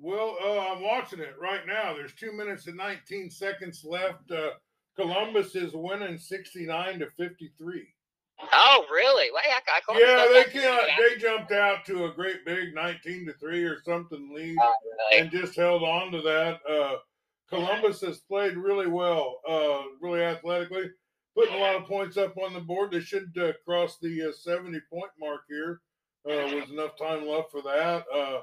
Well, 0.00 0.36
uh, 0.42 0.72
I'm 0.72 0.82
watching 0.82 1.20
it 1.20 1.36
right 1.40 1.66
now. 1.66 1.94
There's 1.94 2.14
two 2.14 2.32
minutes 2.32 2.66
and 2.66 2.76
19 2.76 3.30
seconds 3.30 3.84
left. 3.84 4.30
Uh, 4.30 4.50
Columbus 4.96 5.54
is 5.54 5.72
winning 5.74 6.18
69 6.18 6.98
to 7.00 7.10
53. 7.10 7.86
Oh, 8.52 8.84
really? 8.90 9.30
Well, 9.32 9.42
yeah, 9.46 9.58
I 9.68 9.98
Yeah, 9.98 10.26
they 10.32 10.50
can't. 10.50 10.90
They 10.98 11.16
jumped 11.18 11.52
out 11.52 11.84
to 11.86 12.06
a 12.06 12.12
great 12.12 12.44
big 12.44 12.74
19 12.74 13.26
to 13.26 13.32
three 13.34 13.64
or 13.64 13.80
something 13.82 14.34
lead 14.34 14.56
Oh, 14.60 14.72
really? 15.10 15.22
and 15.22 15.30
just 15.30 15.56
held 15.56 15.82
on 15.82 16.10
to 16.12 16.20
that. 16.22 16.60
Uh, 16.68 16.96
Columbus 17.48 18.00
has 18.00 18.18
played 18.20 18.56
really 18.56 18.86
well, 18.86 19.40
uh, 19.48 19.82
really 20.00 20.22
athletically, 20.22 20.90
putting 21.36 21.54
a 21.54 21.58
lot 21.58 21.74
of 21.76 21.84
points 21.84 22.16
up 22.16 22.36
on 22.38 22.52
the 22.54 22.60
board. 22.60 22.90
They 22.90 23.00
should 23.00 23.36
uh, 23.38 23.52
cross 23.64 23.98
the 24.00 24.28
uh, 24.28 24.32
70 24.32 24.80
point 24.90 25.10
mark 25.20 25.42
here. 25.48 25.80
Uh, 26.24 26.54
with 26.54 26.70
enough 26.70 26.96
time 26.96 27.26
left 27.26 27.50
for 27.50 27.62
that. 27.62 28.04
Uh, 28.14 28.42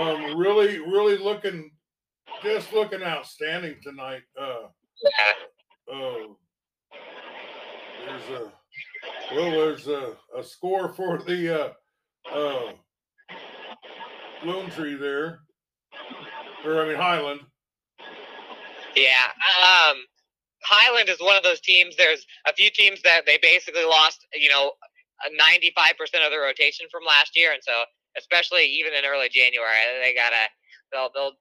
um, 0.00 0.36
really, 0.38 0.78
really 0.78 1.18
looking, 1.18 1.68
just 2.44 2.72
looking 2.72 3.02
outstanding 3.02 3.74
tonight. 3.82 4.22
Uh, 4.40 4.68
Yeah. 5.02 5.92
uh, 5.92 6.26
there's 8.06 8.40
a 8.40 8.52
well, 9.34 9.50
there's 9.50 9.86
a, 9.88 10.16
a 10.36 10.42
score 10.42 10.88
for 10.92 11.18
the 11.18 11.64
uh, 11.64 11.72
uh, 12.32 12.72
Lone 14.44 14.70
Tree 14.70 14.94
there, 14.94 15.40
or 16.64 16.82
I 16.82 16.88
mean 16.88 16.96
Highland. 16.96 17.40
Yeah. 18.94 19.26
Um, 19.62 19.96
Highland 20.64 21.08
is 21.08 21.18
one 21.18 21.36
of 21.36 21.42
those 21.42 21.60
teams. 21.60 21.96
There's 21.96 22.24
a 22.46 22.52
few 22.52 22.70
teams 22.70 23.02
that 23.02 23.26
they 23.26 23.38
basically 23.38 23.84
lost, 23.84 24.26
you 24.34 24.48
know, 24.48 24.72
a 25.26 25.30
95% 25.30 26.24
of 26.24 26.30
their 26.30 26.42
rotation 26.42 26.86
from 26.90 27.04
last 27.06 27.36
year, 27.36 27.52
and 27.52 27.62
so 27.62 27.84
especially 28.16 28.66
even 28.66 28.92
in 28.92 29.04
early 29.04 29.28
January, 29.28 29.74
they 30.02 30.14
gotta 30.14 30.50
they'll 30.92 31.10
they'll 31.14 31.36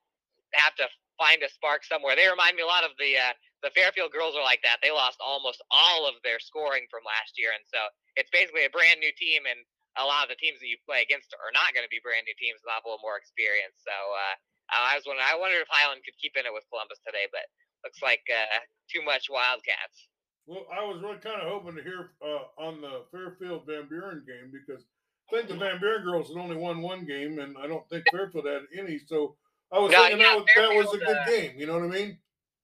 have 0.53 0.75
to 0.75 0.88
find 1.18 1.44
a 1.44 1.50
spark 1.50 1.84
somewhere. 1.84 2.15
They 2.15 2.27
remind 2.27 2.56
me 2.56 2.63
a 2.63 2.65
lot 2.65 2.84
of 2.84 2.91
the 2.98 3.18
uh, 3.18 3.34
the 3.62 3.74
Fairfield 3.74 4.12
girls 4.12 4.34
are 4.34 4.44
like 4.46 4.62
that. 4.65 4.82
They 4.82 4.89
lost 4.89 5.22
almost 5.22 5.62
all 5.70 6.10
of 6.10 6.18
their 6.25 6.41
scoring 6.41 6.89
from 6.89 7.06
last 7.06 7.38
year, 7.38 7.53
and 7.53 7.65
so 7.70 7.77
it's 8.18 8.34
basically 8.34 8.65
a 8.65 8.74
brand 8.74 9.00
new 9.00 9.13
team. 9.13 9.46
And 9.46 9.62
a 10.00 10.06
lot 10.08 10.25
of 10.25 10.34
the 10.34 10.39
teams 10.39 10.58
that 10.62 10.72
you 10.72 10.82
play 10.82 11.06
against 11.06 11.36
are 11.38 11.53
not 11.53 11.75
going 11.75 11.86
to 11.86 11.91
be 11.94 12.01
brand 12.01 12.25
new 12.25 12.38
teams, 12.41 12.63
and 12.63 12.74
have 12.74 12.84
a 12.84 12.89
little 12.89 13.06
more 13.06 13.20
experience. 13.22 13.77
So 13.84 13.94
uh, 13.94 14.36
I 14.72 14.98
was 14.98 15.06
wondering, 15.06 15.27
I 15.27 15.38
wondered 15.38 15.62
if 15.62 15.72
Highland 15.72 16.01
could 16.08 16.18
keep 16.18 16.34
in 16.39 16.48
it 16.48 16.53
with 16.53 16.65
Columbus 16.72 17.03
today, 17.06 17.27
but 17.30 17.46
looks 17.84 18.01
like 18.01 18.24
uh, 18.30 18.62
too 18.89 19.03
much 19.03 19.30
Wildcats. 19.30 20.10
Well, 20.48 20.65
I 20.74 20.84
was 20.84 21.01
really 21.01 21.22
kind 21.22 21.41
of 21.41 21.48
hoping 21.48 21.75
to 21.75 21.84
hear 21.84 22.12
uh, 22.24 22.50
on 22.58 22.82
the 22.82 23.06
Fairfield 23.12 23.68
Van 23.68 23.88
Buren 23.88 24.25
game 24.25 24.51
because 24.51 24.84
I 25.30 25.38
think 25.38 25.50
the 25.50 25.56
Van 25.56 25.80
Buren 25.80 26.03
girls 26.03 26.30
had 26.30 26.38
only 26.38 26.58
won 26.58 26.82
one 26.82 27.06
game, 27.06 27.39
and 27.39 27.56
I 27.58 27.68
don't 27.68 27.88
think 27.89 28.06
Fairfield 28.12 28.48
had 28.48 28.63
any. 28.77 29.00
So 29.00 29.36
I 29.72 29.80
was 29.80 29.91
No, 29.91 30.01
thinking 30.01 30.20
yeah, 30.20 30.25
that, 30.25 30.38
was, 30.38 30.46
that 30.56 30.75
was 30.75 30.94
a 30.94 31.06
good 31.06 31.18
uh, 31.18 31.25
game. 31.25 31.53
You 31.58 31.68
know 31.68 31.80
what 31.80 31.84
I 31.84 31.88
mean? 31.88 32.18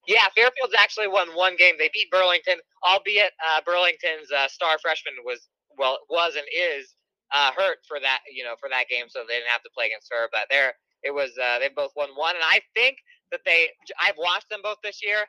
Yeah, 0.08 0.28
Fairfield's 0.34 0.76
actually 0.80 1.08
won 1.08 1.36
one 1.36 1.56
game. 1.58 1.76
They 1.78 1.90
beat 1.94 2.10
Burlington, 2.10 2.60
albeit 2.88 3.34
uh, 3.44 3.62
Burlington's 3.66 4.32
uh, 4.32 4.48
star 4.48 4.80
freshman 4.80 5.14
was 5.24 5.48
well 5.78 6.00
was 6.10 6.36
and 6.36 6.46
is 6.48 6.96
uh, 7.36 7.52
hurt 7.52 7.80
for 7.88 8.00
that 8.00 8.20
you 8.32 8.44
know 8.44 8.56
for 8.60 8.70
that 8.70 8.88
game, 8.90 9.06
so 9.10 9.24
they 9.28 9.36
didn't 9.36 9.52
have 9.52 9.64
to 9.64 9.70
play 9.76 9.88
against 9.88 10.08
her. 10.12 10.30
But 10.32 10.48
they're 10.50 10.74
it 11.04 11.12
was 11.12 11.32
uh, 11.38 11.60
they 11.60 11.70
both 11.70 11.92
won 11.96 12.10
one, 12.16 12.36
and 12.36 12.44
I 12.44 12.62
think 12.74 12.98
that 13.32 13.42
they 13.46 13.68
I've 14.02 14.18
watched 14.18 14.50
them 14.50 14.62
both 14.64 14.78
this 14.82 15.04
year, 15.04 15.20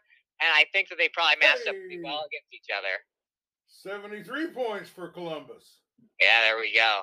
and 0.41 0.51
I 0.55 0.65
think 0.73 0.89
that 0.89 0.97
they 0.97 1.11
probably 1.11 1.37
matched 1.43 1.67
up 1.67 1.75
pretty 1.75 2.01
well 2.03 2.23
against 2.23 2.55
each 2.55 2.71
other. 2.71 3.03
73 3.67 4.49
points 4.49 4.89
for 4.89 5.09
Columbus. 5.09 5.83
Yeah, 6.21 6.41
there 6.43 6.59
we 6.59 6.73
go. 6.75 7.01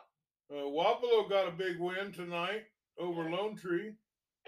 Uh, 0.52 0.68
Wapello 0.70 1.30
got 1.30 1.48
a 1.48 1.52
big 1.52 1.80
win 1.80 2.12
tonight 2.12 2.64
over 2.98 3.30
Lone 3.30 3.56
Tree. 3.56 3.94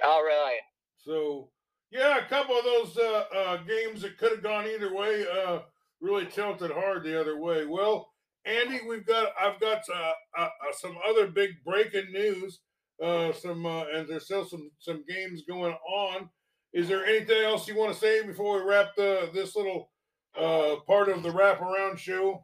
Oh, 0.03 0.22
really? 0.24 0.57
So 0.98 1.50
yeah, 1.91 2.17
a 2.17 2.29
couple 2.29 2.58
of 2.58 2.65
those 2.65 2.98
uh, 2.98 3.24
uh, 3.36 3.58
games 3.63 4.01
that 4.01 4.17
could 4.17 4.32
have 4.32 4.44
gone 4.44 4.67
either 4.67 4.94
way 4.94 5.25
uh, 5.27 5.60
really 6.01 6.25
tilted 6.25 6.72
hard 6.72 7.03
the 7.03 7.20
other 7.20 7.39
way. 7.39 7.65
Well, 7.65 8.10
Andy, 8.46 8.79
we've 8.88 9.06
got 9.06 9.29
I've 9.39 9.60
got 9.60 9.82
uh, 9.94 10.12
uh, 10.38 10.44
uh, 10.44 10.74
some 10.74 10.98
other 11.08 11.27
big 11.27 11.51
breaking 11.65 12.12
news. 12.12 12.60
Some 13.00 13.65
and 13.65 14.08
there's 14.08 14.25
still 14.25 14.46
some 14.46 14.72
some 14.79 15.03
games 15.08 15.44
going 15.48 15.75
on. 15.88 16.29
Is 16.74 16.88
there 16.88 17.06
anything 17.06 17.44
else 17.44 17.67
you 17.67 17.77
want 17.77 17.94
to 17.94 18.00
say 18.00 18.25
before 18.25 18.58
we 18.58 18.70
wrap 18.70 18.96
the 18.96 19.29
this 19.34 19.56
little 19.56 19.89
part 20.34 21.10
of 21.10 21.24
the 21.24 21.29
wraparound 21.29 21.98
show? 21.98 22.44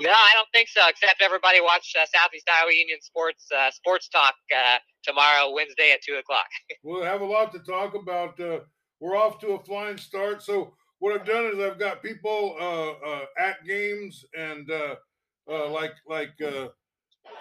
No, 0.00 0.10
I 0.10 0.30
don't 0.34 0.48
think 0.52 0.68
so. 0.68 0.80
Except 0.88 1.20
everybody 1.20 1.60
watch 1.60 1.94
uh, 1.98 2.04
Southeast 2.06 2.48
Iowa 2.48 2.72
Union 2.72 2.98
Sports 3.00 3.46
uh, 3.56 3.70
Sports 3.70 4.08
Talk 4.08 4.34
uh, 4.54 4.78
tomorrow, 5.02 5.52
Wednesday 5.52 5.90
at 5.92 6.02
two 6.02 6.14
o'clock. 6.14 6.46
We'll 6.84 7.04
have 7.04 7.20
a 7.20 7.26
lot 7.26 7.52
to 7.52 7.58
talk 7.58 7.94
about. 7.94 8.38
Uh, 8.40 8.60
we're 9.00 9.16
off 9.16 9.38
to 9.40 9.48
a 9.48 9.62
flying 9.64 9.98
start. 9.98 10.42
So 10.42 10.72
what 11.00 11.18
I've 11.18 11.26
done 11.26 11.44
is 11.46 11.58
I've 11.58 11.78
got 11.78 12.02
people 12.02 12.56
uh, 12.60 12.92
uh, 13.06 13.24
at 13.38 13.64
games 13.64 14.24
and 14.36 14.68
like 15.46 15.92
like 16.08 16.32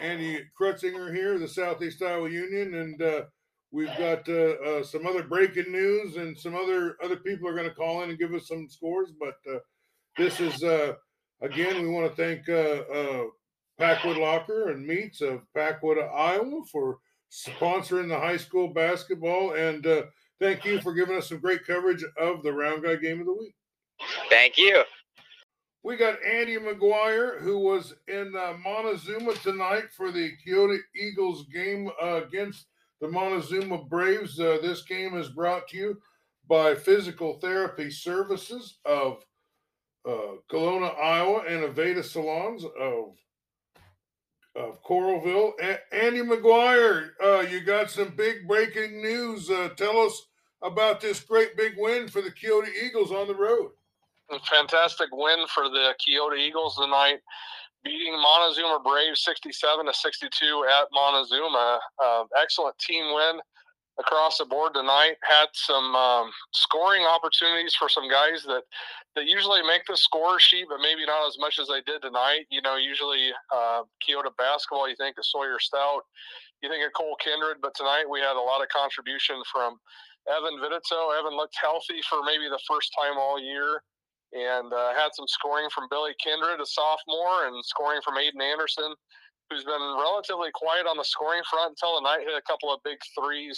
Andy 0.01 0.43
Krutzinger 0.59 1.13
here, 1.13 1.39
the 1.39 1.47
Southeast 1.47 2.01
Iowa 2.01 2.29
Union, 2.29 2.73
and 2.75 3.25
we've 3.71 3.95
got 3.97 4.25
some 4.85 5.05
other 5.05 5.23
breaking 5.23 5.71
news, 5.71 6.17
and 6.17 6.37
some 6.37 6.55
other 6.55 6.97
other 7.03 7.17
people 7.17 7.47
are 7.47 7.55
going 7.55 7.69
to 7.69 7.75
call 7.75 8.03
in 8.03 8.09
and 8.09 8.19
give 8.19 8.33
us 8.33 8.47
some 8.47 8.67
scores. 8.69 9.11
But 9.19 9.35
this 10.17 10.39
is 10.39 10.63
again, 11.41 11.81
we 11.81 11.89
want 11.89 12.09
to 12.09 12.15
thank 12.15 12.47
uh, 12.49 13.25
Packwood 13.77 14.17
Locker 14.17 14.69
and 14.69 14.85
Meats 14.85 15.21
of 15.21 15.41
Packwood, 15.53 15.97
Iowa, 15.97 16.61
for 16.71 16.97
sponsoring 17.31 18.07
the 18.07 18.19
high 18.19 18.37
school 18.37 18.69
basketball, 18.69 19.53
and 19.53 19.85
thank 20.39 20.65
you 20.65 20.79
for 20.81 20.93
giving 20.93 21.17
us 21.17 21.29
some 21.29 21.39
great 21.39 21.65
coverage 21.65 22.03
of 22.19 22.43
the 22.43 22.51
Round 22.51 22.83
Guy 22.83 22.95
Game 22.95 23.19
of 23.19 23.25
the 23.25 23.33
Week. 23.33 23.53
Thank 24.29 24.57
you. 24.57 24.83
We 25.83 25.95
got 25.95 26.21
Andy 26.21 26.57
McGuire, 26.57 27.39
who 27.39 27.59
was 27.59 27.93
in 28.07 28.35
uh, 28.35 28.55
Montezuma 28.61 29.33
tonight 29.35 29.85
for 29.95 30.11
the 30.11 30.31
Keota 30.45 30.77
Eagles 30.93 31.45
game 31.45 31.89
uh, 32.01 32.23
against 32.25 32.65
the 32.99 33.07
Montezuma 33.07 33.85
Braves. 33.85 34.39
Uh, 34.39 34.57
this 34.61 34.81
game 34.81 35.15
is 35.15 35.29
brought 35.29 35.67
to 35.69 35.77
you 35.77 36.01
by 36.49 36.75
Physical 36.75 37.39
Therapy 37.39 37.89
Services 37.89 38.79
of 38.85 39.23
uh, 40.07 40.37
Kalona, 40.49 40.97
Iowa, 40.99 41.43
and 41.47 41.63
Aveda 41.63 42.03
Salons 42.03 42.63
of 42.79 43.15
of 44.55 44.81
Coralville. 44.83 45.51
A- 45.61 45.93
Andy 45.93 46.21
McGuire, 46.21 47.09
uh, 47.23 47.41
you 47.41 47.61
got 47.61 47.91
some 47.91 48.09
big 48.15 48.47
breaking 48.47 49.01
news. 49.01 49.51
Uh, 49.51 49.69
tell 49.77 49.99
us 49.99 50.19
about 50.63 50.99
this 50.99 51.19
great 51.19 51.55
big 51.55 51.73
win 51.77 52.07
for 52.07 52.21
the 52.23 52.31
Keota 52.31 52.69
Eagles 52.83 53.11
on 53.11 53.27
the 53.27 53.35
road 53.35 53.69
a 54.29 54.39
fantastic 54.39 55.09
win 55.11 55.45
for 55.53 55.69
the 55.69 55.93
Keota 55.99 56.37
Eagles 56.37 56.75
tonight, 56.75 57.19
beating 57.83 58.13
Montezuma 58.13 58.79
Braves 58.83 59.23
67 59.23 59.85
to 59.85 59.93
62 59.93 60.65
at 60.79 60.87
Montezuma. 60.91 61.79
Uh, 62.03 62.23
excellent 62.41 62.77
team 62.79 63.13
win 63.13 63.39
across 63.99 64.37
the 64.37 64.45
board 64.45 64.73
tonight. 64.73 65.15
Had 65.21 65.47
some 65.53 65.95
um, 65.95 66.29
scoring 66.53 67.03
opportunities 67.03 67.75
for 67.75 67.89
some 67.89 68.09
guys 68.09 68.43
that 68.43 68.63
that 69.17 69.25
usually 69.25 69.65
make 69.65 69.81
the 69.89 69.97
score 69.97 70.39
sheet, 70.39 70.69
but 70.69 70.77
maybe 70.77 71.01
not 71.01 71.25
as 71.25 71.41
much 71.41 71.57
as 71.57 71.67
they 71.67 71.81
did 71.89 72.05
tonight. 72.05 72.45
You 72.53 72.61
know, 72.61 72.77
usually 72.77 73.33
uh, 73.49 73.81
Keota 73.97 74.29
basketball, 74.37 74.87
you 74.87 74.95
think 74.95 75.17
of 75.17 75.25
Sawyer 75.25 75.57
Stout, 75.57 76.05
you 76.61 76.69
think 76.69 76.85
of 76.85 76.93
Cole 76.93 77.17
Kindred, 77.17 77.57
but 77.57 77.73
tonight 77.73 78.05
we 78.05 78.21
had 78.21 78.37
a 78.37 78.45
lot 78.45 78.61
of 78.61 78.69
contribution 78.69 79.41
from 79.49 79.81
Evan 80.29 80.61
Vidito. 80.61 81.17
Evan 81.17 81.33
looked 81.33 81.57
healthy 81.57 81.97
for 82.05 82.21
maybe 82.29 82.45
the 82.45 82.61
first 82.69 82.93
time 82.93 83.17
all 83.17 83.41
year 83.41 83.81
and 84.37 84.69
uh, 84.69 84.93
had 84.93 85.17
some 85.17 85.25
scoring 85.25 85.69
from 85.73 85.89
Billy 85.89 86.13
Kindred, 86.21 86.61
a 86.61 86.65
sophomore, 86.65 87.49
and 87.49 87.57
scoring 87.65 88.01
from 88.05 88.21
Aiden 88.21 88.43
Anderson, 88.43 88.93
who's 89.49 89.63
been 89.63 89.81
relatively 89.97 90.53
quiet 90.53 90.85
on 90.85 90.97
the 90.97 91.09
scoring 91.09 91.41
front 91.49 91.73
until 91.73 91.97
the 91.97 92.05
night 92.05 92.21
hit 92.21 92.37
a 92.37 92.45
couple 92.45 92.69
of 92.69 92.85
big 92.85 93.01
threes 93.17 93.57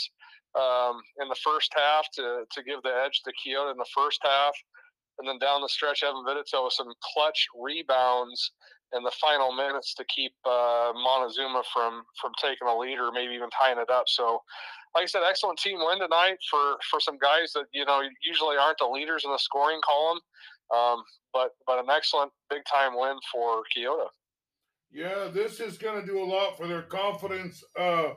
um, 0.55 1.01
in 1.19 1.27
the 1.27 1.41
first 1.43 1.73
half 1.75 2.07
to, 2.15 2.47
to 2.47 2.63
give 2.63 2.81
the 2.83 2.95
edge 3.03 3.21
to 3.25 3.33
Keota 3.35 3.71
in 3.71 3.77
the 3.77 3.91
first 3.91 4.23
half. 4.23 4.55
And 5.19 5.27
then 5.27 5.37
down 5.37 5.61
the 5.61 5.69
stretch, 5.69 6.03
Evan 6.03 6.23
Vidito 6.25 6.63
with 6.63 6.73
some 6.73 6.93
clutch 7.13 7.47
rebounds 7.59 8.51
in 8.95 9.03
the 9.03 9.11
final 9.21 9.53
minutes 9.53 9.93
to 9.95 10.05
keep 10.05 10.33
uh, 10.45 10.91
Montezuma 10.95 11.63
from 11.73 12.03
from 12.19 12.31
taking 12.41 12.67
a 12.67 12.75
lead 12.75 12.97
or 12.97 13.11
maybe 13.11 13.33
even 13.33 13.49
tying 13.49 13.77
it 13.77 13.89
up. 13.89 14.05
So, 14.07 14.41
like 14.95 15.03
I 15.03 15.05
said, 15.05 15.21
excellent 15.27 15.59
team 15.59 15.79
win 15.79 15.99
tonight 15.99 16.37
for 16.49 16.77
for 16.89 16.99
some 16.99 17.17
guys 17.17 17.53
that 17.53 17.65
you 17.73 17.85
know 17.85 18.01
usually 18.23 18.57
aren't 18.57 18.79
the 18.79 18.87
leaders 18.87 19.23
in 19.25 19.31
the 19.31 19.37
scoring 19.37 19.81
column. 19.85 20.19
Um, 20.73 21.03
but 21.33 21.51
but 21.67 21.79
an 21.79 21.89
excellent 21.91 22.31
big 22.49 22.61
time 22.71 22.97
win 22.97 23.17
for 23.31 23.63
Keota. 23.75 24.07
Yeah, 24.91 25.29
this 25.31 25.59
is 25.59 25.77
going 25.77 26.01
to 26.01 26.07
do 26.07 26.21
a 26.21 26.25
lot 26.25 26.57
for 26.57 26.67
their 26.67 26.81
confidence. 26.83 27.63
Uh, 27.77 28.09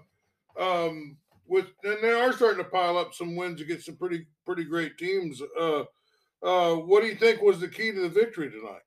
um, 0.59 1.17
with 1.47 1.67
and 1.85 1.99
they 2.03 2.13
are 2.13 2.33
starting 2.33 2.63
to 2.63 2.71
pile 2.71 2.97
up 2.97 3.13
some 3.13 3.37
wins 3.37 3.61
against 3.61 3.87
some 3.87 3.97
pretty 3.97 4.27
pretty 4.47 4.65
great 4.65 4.97
teams. 4.97 5.43
Uh, 5.59 5.85
uh, 6.43 6.75
what 6.75 7.03
do 7.03 7.09
you 7.09 7.15
think 7.15 7.43
was 7.43 7.61
the 7.61 7.69
key 7.69 7.93
to 7.93 8.01
the 8.01 8.09
victory 8.09 8.51
tonight? 8.51 8.83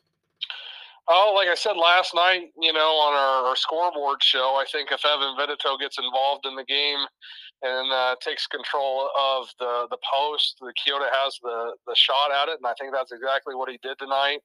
Oh, 1.07 1.33
like 1.35 1.47
I 1.47 1.55
said 1.55 1.77
last 1.77 2.15
night, 2.15 2.49
you 2.59 2.73
know, 2.73 2.97
on 2.97 3.13
our, 3.13 3.49
our 3.49 3.55
scoreboard 3.55 4.23
show, 4.23 4.57
I 4.59 4.65
think 4.71 4.91
if 4.91 5.05
Evan 5.05 5.37
Vidito 5.37 5.79
gets 5.79 5.99
involved 5.99 6.47
in 6.47 6.55
the 6.55 6.65
game, 6.65 7.05
and 7.61 7.91
uh, 7.91 8.15
takes 8.21 8.47
control 8.47 9.09
of 9.17 9.47
the 9.59 9.87
the 9.89 9.97
post. 10.03 10.57
The 10.59 10.73
Keota 10.73 11.07
has 11.23 11.37
the 11.41 11.73
the 11.87 11.95
shot 11.95 12.31
at 12.31 12.49
it, 12.49 12.57
and 12.61 12.67
I 12.67 12.73
think 12.79 12.93
that's 12.93 13.11
exactly 13.11 13.55
what 13.55 13.69
he 13.69 13.79
did 13.81 13.97
tonight. 13.97 14.39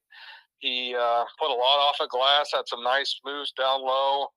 He 0.59 0.94
uh, 0.94 1.25
put 1.38 1.51
a 1.51 1.57
lot 1.57 1.81
off 1.81 1.96
of 2.01 2.09
glass, 2.11 2.51
had 2.53 2.68
some 2.68 2.83
nice 2.83 3.18
moves 3.25 3.53
down 3.53 3.81
low, 3.81 4.29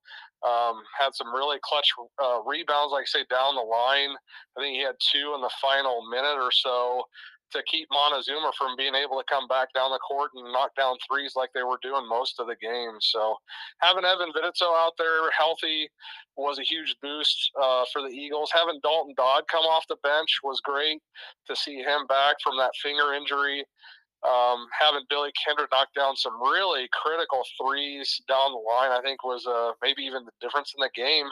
um, 0.42 0.80
had 0.98 1.14
some 1.14 1.32
really 1.34 1.58
clutch 1.62 1.88
uh, 2.22 2.40
rebounds, 2.46 2.92
like 2.92 3.02
I 3.02 3.18
say, 3.20 3.24
down 3.30 3.56
the 3.56 3.60
line. 3.60 4.16
I 4.56 4.60
think 4.60 4.76
he 4.76 4.82
had 4.82 4.96
two 5.12 5.34
in 5.34 5.42
the 5.42 5.52
final 5.60 6.08
minute 6.10 6.40
or 6.40 6.50
so 6.50 7.04
to 7.52 7.62
keep 7.70 7.88
Montezuma 7.92 8.52
from 8.58 8.76
being 8.76 8.94
able 8.94 9.18
to 9.18 9.24
come 9.28 9.46
back 9.48 9.72
down 9.74 9.90
the 9.90 9.98
court 9.98 10.30
and 10.34 10.52
knock 10.52 10.74
down 10.76 10.96
threes 11.06 11.34
like 11.36 11.50
they 11.54 11.62
were 11.62 11.78
doing 11.82 12.08
most 12.08 12.40
of 12.40 12.46
the 12.46 12.56
game. 12.56 12.96
So 13.00 13.36
having 13.78 14.04
Evan 14.04 14.32
Vidito 14.32 14.74
out 14.76 14.92
there 14.98 15.30
healthy 15.36 15.88
was 16.36 16.58
a 16.58 16.62
huge 16.62 16.96
boost 17.02 17.50
uh, 17.60 17.84
for 17.92 18.02
the 18.02 18.08
Eagles. 18.08 18.50
Having 18.52 18.80
Dalton 18.82 19.14
Dodd 19.16 19.44
come 19.50 19.64
off 19.64 19.86
the 19.88 19.96
bench 20.02 20.40
was 20.42 20.60
great 20.60 21.00
to 21.48 21.56
see 21.56 21.76
him 21.76 22.06
back 22.08 22.36
from 22.42 22.56
that 22.58 22.72
finger 22.82 23.14
injury. 23.14 23.64
Um, 24.24 24.66
having 24.72 25.04
Billy 25.10 25.30
Kindred 25.36 25.68
knock 25.70 25.88
down 25.94 26.16
some 26.16 26.40
really 26.40 26.88
critical 26.92 27.42
threes 27.60 28.22
down 28.26 28.52
the 28.52 28.58
line, 28.58 28.90
I 28.90 29.00
think 29.02 29.22
was 29.22 29.46
uh, 29.46 29.72
maybe 29.82 30.02
even 30.02 30.24
the 30.24 30.32
difference 30.40 30.72
in 30.76 30.80
the 30.80 30.88
game. 30.94 31.26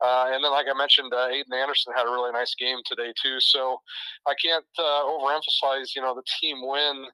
Uh, 0.00 0.30
and 0.32 0.42
then, 0.42 0.50
like 0.50 0.66
I 0.72 0.76
mentioned, 0.76 1.12
uh, 1.12 1.28
Aiden 1.28 1.52
Anderson 1.52 1.92
had 1.94 2.06
a 2.06 2.10
really 2.10 2.32
nice 2.32 2.54
game 2.58 2.78
today 2.86 3.12
too. 3.22 3.40
So 3.40 3.78
I 4.26 4.34
can't 4.42 4.64
uh, 4.78 5.02
overemphasize, 5.04 5.94
you 5.94 6.00
know, 6.00 6.14
the 6.14 6.24
team 6.40 6.56
win 6.62 7.04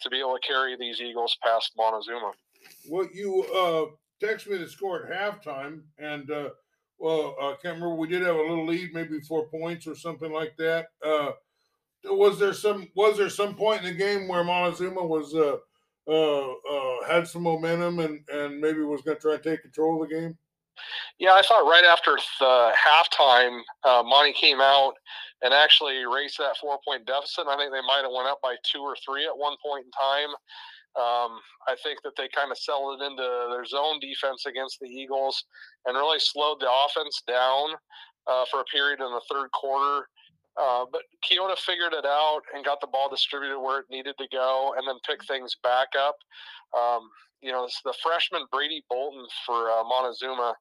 to 0.00 0.10
be 0.10 0.18
able 0.18 0.34
to 0.34 0.46
carry 0.46 0.76
these 0.76 1.00
Eagles 1.00 1.36
past 1.44 1.72
Montezuma. 1.76 2.32
Well, 2.88 3.06
you 3.14 3.44
uh, 3.54 4.26
text 4.26 4.48
me 4.48 4.58
the 4.58 4.68
score 4.68 5.06
at 5.06 5.44
halftime, 5.44 5.82
and 5.98 6.28
uh, 6.28 6.48
well, 6.98 7.36
I 7.40 7.54
can't 7.62 7.76
remember. 7.76 7.94
We 7.94 8.08
did 8.08 8.22
have 8.22 8.34
a 8.34 8.40
little 8.40 8.66
lead, 8.66 8.90
maybe 8.92 9.20
four 9.20 9.46
points 9.48 9.86
or 9.86 9.94
something 9.94 10.32
like 10.32 10.56
that. 10.58 10.86
Was 12.04 12.38
there 12.38 12.52
some 12.52 12.88
was 12.96 13.18
there 13.18 13.30
some 13.30 13.54
point 13.54 13.84
in 13.84 13.92
the 13.92 13.98
game 13.98 14.28
where 14.28 14.44
Montezuma 14.44 15.04
was 15.04 15.34
uh, 15.34 15.56
uh, 16.08 16.52
uh, 16.52 17.06
had 17.08 17.28
some 17.28 17.42
momentum 17.42 18.00
and 18.00 18.20
and 18.28 18.60
maybe 18.60 18.80
was 18.80 19.02
going 19.02 19.16
to 19.16 19.20
try 19.20 19.34
and 19.34 19.42
take 19.42 19.62
control 19.62 20.02
of 20.02 20.08
the 20.08 20.14
game? 20.14 20.36
Yeah, 21.18 21.32
I 21.32 21.42
thought 21.42 21.68
right 21.68 21.84
after 21.84 22.16
the 22.40 22.72
halftime, 22.74 23.60
uh, 23.84 24.02
Monty 24.02 24.32
came 24.32 24.60
out 24.60 24.94
and 25.42 25.52
actually 25.52 26.00
erased 26.00 26.38
that 26.38 26.56
four 26.60 26.78
point 26.86 27.06
deficit. 27.06 27.46
I 27.48 27.56
think 27.56 27.72
they 27.72 27.86
might 27.86 28.02
have 28.02 28.12
went 28.14 28.28
up 28.28 28.40
by 28.42 28.56
two 28.64 28.80
or 28.80 28.96
three 29.04 29.26
at 29.26 29.36
one 29.36 29.56
point 29.64 29.84
in 29.84 29.90
time. 29.92 30.30
Um, 30.94 31.40
I 31.66 31.76
think 31.82 32.02
that 32.04 32.12
they 32.16 32.28
kind 32.34 32.50
of 32.50 32.58
settled 32.58 33.00
it 33.00 33.04
into 33.04 33.24
their 33.50 33.64
zone 33.64 33.98
defense 34.00 34.44
against 34.44 34.78
the 34.80 34.88
Eagles 34.88 35.42
and 35.86 35.96
really 35.96 36.20
slowed 36.20 36.60
the 36.60 36.68
offense 36.68 37.22
down 37.26 37.70
uh, 38.26 38.44
for 38.50 38.60
a 38.60 38.64
period 38.64 39.00
in 39.00 39.10
the 39.10 39.22
third 39.30 39.50
quarter. 39.52 40.06
Uh, 40.60 40.84
but 40.90 41.02
Keota 41.24 41.56
figured 41.56 41.94
it 41.94 42.04
out 42.04 42.42
and 42.54 42.64
got 42.64 42.80
the 42.80 42.86
ball 42.86 43.08
distributed 43.08 43.58
where 43.58 43.80
it 43.80 43.86
needed 43.90 44.14
to 44.18 44.26
go, 44.30 44.74
and 44.76 44.86
then 44.86 44.96
picked 45.06 45.26
things 45.26 45.56
back 45.62 45.88
up. 45.98 46.16
Um, 46.76 47.08
you 47.40 47.52
know, 47.52 47.68
the 47.84 47.94
freshman 48.02 48.42
Brady 48.52 48.84
Bolton 48.88 49.26
for 49.46 49.70
uh, 49.70 49.82
Montezuma 49.84 50.54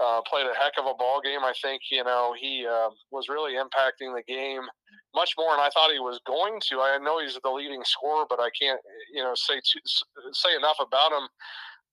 uh, 0.00 0.20
played 0.28 0.46
a 0.46 0.54
heck 0.54 0.74
of 0.78 0.86
a 0.86 0.94
ball 0.94 1.20
game. 1.22 1.40
I 1.44 1.52
think 1.62 1.82
you 1.90 2.04
know 2.04 2.34
he 2.38 2.66
uh, 2.66 2.90
was 3.10 3.28
really 3.28 3.54
impacting 3.54 4.14
the 4.14 4.22
game 4.26 4.62
much 5.14 5.32
more 5.38 5.52
than 5.52 5.60
I 5.60 5.70
thought 5.72 5.92
he 5.92 5.98
was 5.98 6.20
going 6.26 6.60
to. 6.68 6.80
I 6.80 6.98
know 6.98 7.20
he's 7.20 7.38
the 7.42 7.50
leading 7.50 7.82
scorer, 7.84 8.26
but 8.28 8.40
I 8.40 8.48
can't 8.60 8.80
you 9.12 9.22
know 9.22 9.32
say 9.34 9.54
too, 9.56 9.80
say 10.32 10.54
enough 10.56 10.76
about 10.80 11.12
him. 11.12 11.28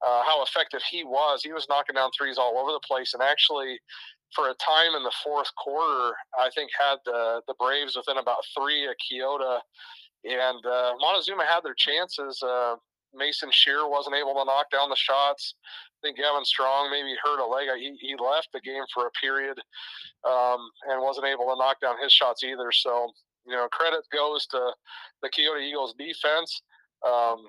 Uh, 0.06 0.22
how 0.26 0.44
effective 0.44 0.82
he 0.92 1.06
was. 1.06 1.44
He 1.44 1.54
was 1.54 1.66
knocking 1.70 1.96
down 1.96 2.10
threes 2.18 2.38
all 2.38 2.58
over 2.58 2.74
the 2.74 2.82
place, 2.86 3.14
and 3.14 3.24
actually, 3.24 3.80
for 4.36 4.50
a 4.50 4.56
time 4.56 4.96
in 4.96 5.04
the 5.04 5.14
fourth 5.24 5.50
quarter, 5.56 6.16
I 6.40 6.50
think 6.56 6.72
had 6.80 6.98
the 7.06 7.42
the 7.48 7.56
Braves 7.60 7.96
within 7.96 8.18
about 8.18 8.44
three 8.58 8.88
at 8.88 8.96
Keota, 9.02 9.60
and 10.24 10.66
uh, 10.66 10.94
Montezuma 11.00 11.46
had 11.46 11.62
their 11.64 11.76
chances. 11.76 12.42
Uh, 12.42 12.76
Mason 13.14 13.50
Shear 13.52 13.88
wasn't 13.88 14.16
able 14.16 14.34
to 14.34 14.46
knock 14.46 14.72
down 14.72 14.90
the 14.90 14.96
shots. 14.96 15.56
I 16.04 16.08
think 16.08 16.18
Gavin 16.18 16.44
Strong 16.44 16.92
maybe 16.92 17.16
hurt 17.24 17.40
a 17.40 17.46
leg. 17.46 17.68
He, 17.78 17.96
he 18.02 18.16
left 18.16 18.50
the 18.54 18.60
game 18.60 18.84
for 18.94 19.08
a 19.08 19.12
period 19.12 19.58
um, 20.28 20.60
and 20.90 21.02
wasn't 21.02 21.28
able 21.28 21.46
to 21.46 21.56
knock 21.58 21.80
down 21.80 21.96
his 22.02 22.12
shots 22.12 22.44
either. 22.44 22.72
So, 22.72 23.12
you 23.46 23.54
know, 23.56 23.68
credit 23.72 24.02
goes 24.12 24.46
to 24.48 24.72
the 25.22 25.30
Keota 25.30 25.62
Eagles 25.62 25.94
defense. 25.98 26.62
Um, 27.08 27.46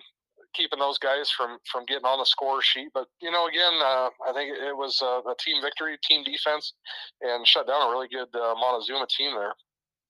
keeping 0.54 0.78
those 0.78 0.98
guys 0.98 1.30
from 1.30 1.58
from 1.70 1.84
getting 1.86 2.04
on 2.04 2.18
the 2.18 2.24
score 2.24 2.62
sheet. 2.62 2.88
But 2.94 3.06
you 3.20 3.30
know, 3.30 3.46
again, 3.46 3.74
uh, 3.80 4.08
I 4.28 4.32
think 4.32 4.56
it 4.56 4.76
was 4.76 5.00
a, 5.02 5.28
a, 5.28 5.34
team 5.38 5.62
victory, 5.62 5.98
team 6.02 6.24
defense, 6.24 6.74
and 7.20 7.46
shut 7.46 7.66
down 7.66 7.88
a 7.88 7.90
really 7.90 8.08
good 8.08 8.28
uh, 8.34 8.54
Montezuma 8.54 9.06
team 9.06 9.34
there. 9.34 9.54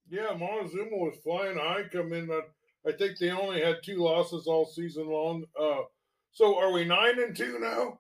Yeah, 0.09 0.37
Montezuma 0.37 0.96
was 0.96 1.16
flying 1.22 1.57
high. 1.57 1.85
Come 1.90 2.12
in, 2.12 2.30
I 2.87 2.92
think 2.92 3.18
they 3.18 3.30
only 3.30 3.62
had 3.62 3.83
two 3.83 4.02
losses 4.02 4.46
all 4.46 4.66
season 4.66 5.09
long. 5.09 5.44
Uh, 5.59 5.83
so 6.33 6.59
are 6.59 6.72
we 6.72 6.85
nine 6.85 7.18
and 7.22 7.35
two 7.35 7.59
now? 7.59 7.98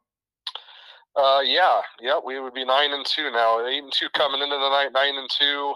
Uh, 1.16 1.40
yeah, 1.44 1.80
yep. 2.00 2.22
We 2.26 2.40
would 2.40 2.54
be 2.54 2.64
nine 2.64 2.92
and 2.92 3.06
two 3.06 3.30
now. 3.30 3.64
Eight 3.66 3.82
and 3.82 3.92
two 3.92 4.08
coming 4.14 4.42
into 4.42 4.56
the 4.56 4.68
night, 4.68 4.90
nine 4.92 5.16
and 5.16 5.28
two, 5.38 5.74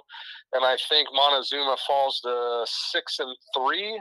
and 0.53 0.65
I 0.65 0.77
think 0.89 1.09
Montezuma 1.13 1.77
falls 1.87 2.21
to 2.25 2.67
six 2.67 3.21
and 3.21 3.35
three. 3.57 4.01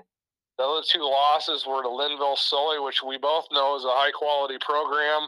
The 0.57 0.63
other 0.63 0.81
two 0.87 1.03
losses 1.03 1.65
were 1.67 1.83
to 1.83 1.89
Lynnville 1.89 2.37
Sully, 2.37 2.79
which 2.79 3.03
we 3.03 3.17
both 3.17 3.45
know 3.51 3.75
is 3.75 3.85
a 3.85 3.89
high 3.89 4.11
quality 4.11 4.57
program. 4.59 5.27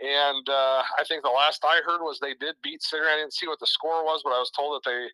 And 0.00 0.48
uh, 0.48 0.82
I 0.98 1.04
think 1.06 1.22
the 1.22 1.28
last 1.30 1.64
I 1.64 1.80
heard 1.84 2.00
was 2.00 2.18
they 2.18 2.34
did 2.34 2.54
beat 2.62 2.82
Sigourney. 2.82 3.10
I 3.12 3.16
didn't 3.16 3.34
see 3.34 3.46
what 3.46 3.60
the 3.60 3.66
score 3.66 4.04
was, 4.04 4.20
but 4.24 4.30
I 4.30 4.38
was 4.38 4.50
told 4.50 4.80
that 4.82 4.88
they 4.88 5.06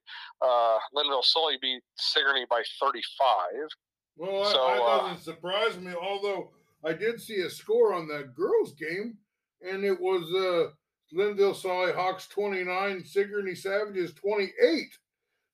uh, 0.46 0.78
Lynnville 0.94 1.24
Sully 1.24 1.56
beat 1.60 1.82
Sigourney 1.96 2.46
by 2.48 2.62
35. 2.80 3.68
Well, 4.16 4.44
So, 4.44 4.52
that 4.52 4.82
uh, 4.82 5.08
doesn't 5.08 5.24
surprise 5.24 5.78
me. 5.78 5.92
Although 5.94 6.50
I 6.84 6.92
did 6.92 7.20
see 7.20 7.40
a 7.42 7.50
score 7.50 7.92
on 7.94 8.08
that 8.08 8.34
girls' 8.34 8.72
game, 8.74 9.18
and 9.62 9.84
it 9.84 9.98
was 10.00 10.22
uh, 10.34 10.70
Lynnville 11.16 11.56
Sully 11.56 11.92
Hawks 11.92 12.26
twenty 12.26 12.64
nine, 12.64 13.04
Sigourney 13.04 13.54
Savages 13.54 14.12
twenty 14.14 14.52
eight. 14.62 14.90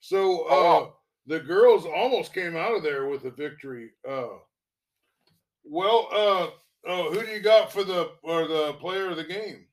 So 0.01 0.43
uh, 0.43 0.51
Oh, 0.51 0.63
wow. 0.65 0.95
The 1.27 1.41
girls 1.41 1.87
almost 1.87 2.35
came 2.35 2.57
out 2.57 2.75
of 2.77 2.83
there 2.83 3.07
with 3.09 3.25
a 3.25 3.31
victory. 3.31 3.91
Uh, 4.09 4.39
well, 5.65 6.09
uh, 6.13 6.49
uh, 6.87 7.11
who 7.11 7.25
do 7.25 7.33
you 7.33 7.41
got 7.41 7.73
for 7.73 7.83
the 7.83 8.11
or 8.23 8.47
the 8.47 8.75
player 8.75 9.11
of 9.11 9.17
the 9.17 9.25
game? 9.25 9.67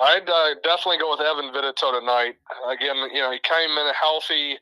I'd 0.00 0.28
uh, 0.28 0.54
definitely 0.62 0.98
go 0.98 1.10
with 1.10 1.20
Evan 1.20 1.52
Vidito 1.52 1.98
tonight. 1.98 2.34
Again, 2.70 2.96
you 3.12 3.20
know, 3.20 3.32
he 3.32 3.40
came 3.42 3.70
in 3.70 3.92
healthy 4.00 4.56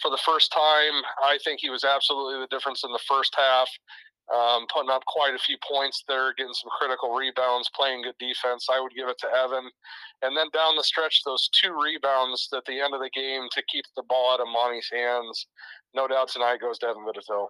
for 0.00 0.10
the 0.10 0.20
first 0.24 0.52
time. 0.52 1.02
I 1.22 1.38
think 1.44 1.60
he 1.60 1.70
was 1.70 1.84
absolutely 1.84 2.40
the 2.40 2.46
difference 2.48 2.84
in 2.84 2.92
the 2.92 3.00
first 3.08 3.34
half, 3.36 3.68
um, 4.32 4.66
putting 4.72 4.90
up 4.90 5.04
quite 5.06 5.34
a 5.34 5.38
few 5.38 5.56
points 5.66 6.04
there, 6.08 6.32
getting 6.34 6.54
some 6.54 6.70
critical 6.78 7.14
rebounds, 7.14 7.70
playing 7.76 8.02
good 8.02 8.16
defense. 8.18 8.66
I 8.72 8.80
would 8.80 8.92
give 8.96 9.08
it 9.08 9.18
to 9.18 9.28
Evan. 9.28 9.68
And 10.22 10.36
then 10.36 10.46
down 10.52 10.76
the 10.76 10.84
stretch, 10.84 11.22
those 11.24 11.48
two 11.52 11.76
rebounds 11.78 12.48
at 12.56 12.64
the 12.64 12.80
end 12.80 12.94
of 12.94 13.00
the 13.00 13.10
game 13.14 13.48
to 13.52 13.62
keep 13.68 13.84
the 13.94 14.04
ball 14.08 14.32
out 14.32 14.40
of 14.40 14.46
Monty's 14.48 14.88
hands. 14.90 15.46
No 15.94 16.08
doubt 16.08 16.28
tonight 16.28 16.60
goes 16.60 16.78
to 16.78 16.86
Evan 16.86 17.04
Vidito. 17.04 17.48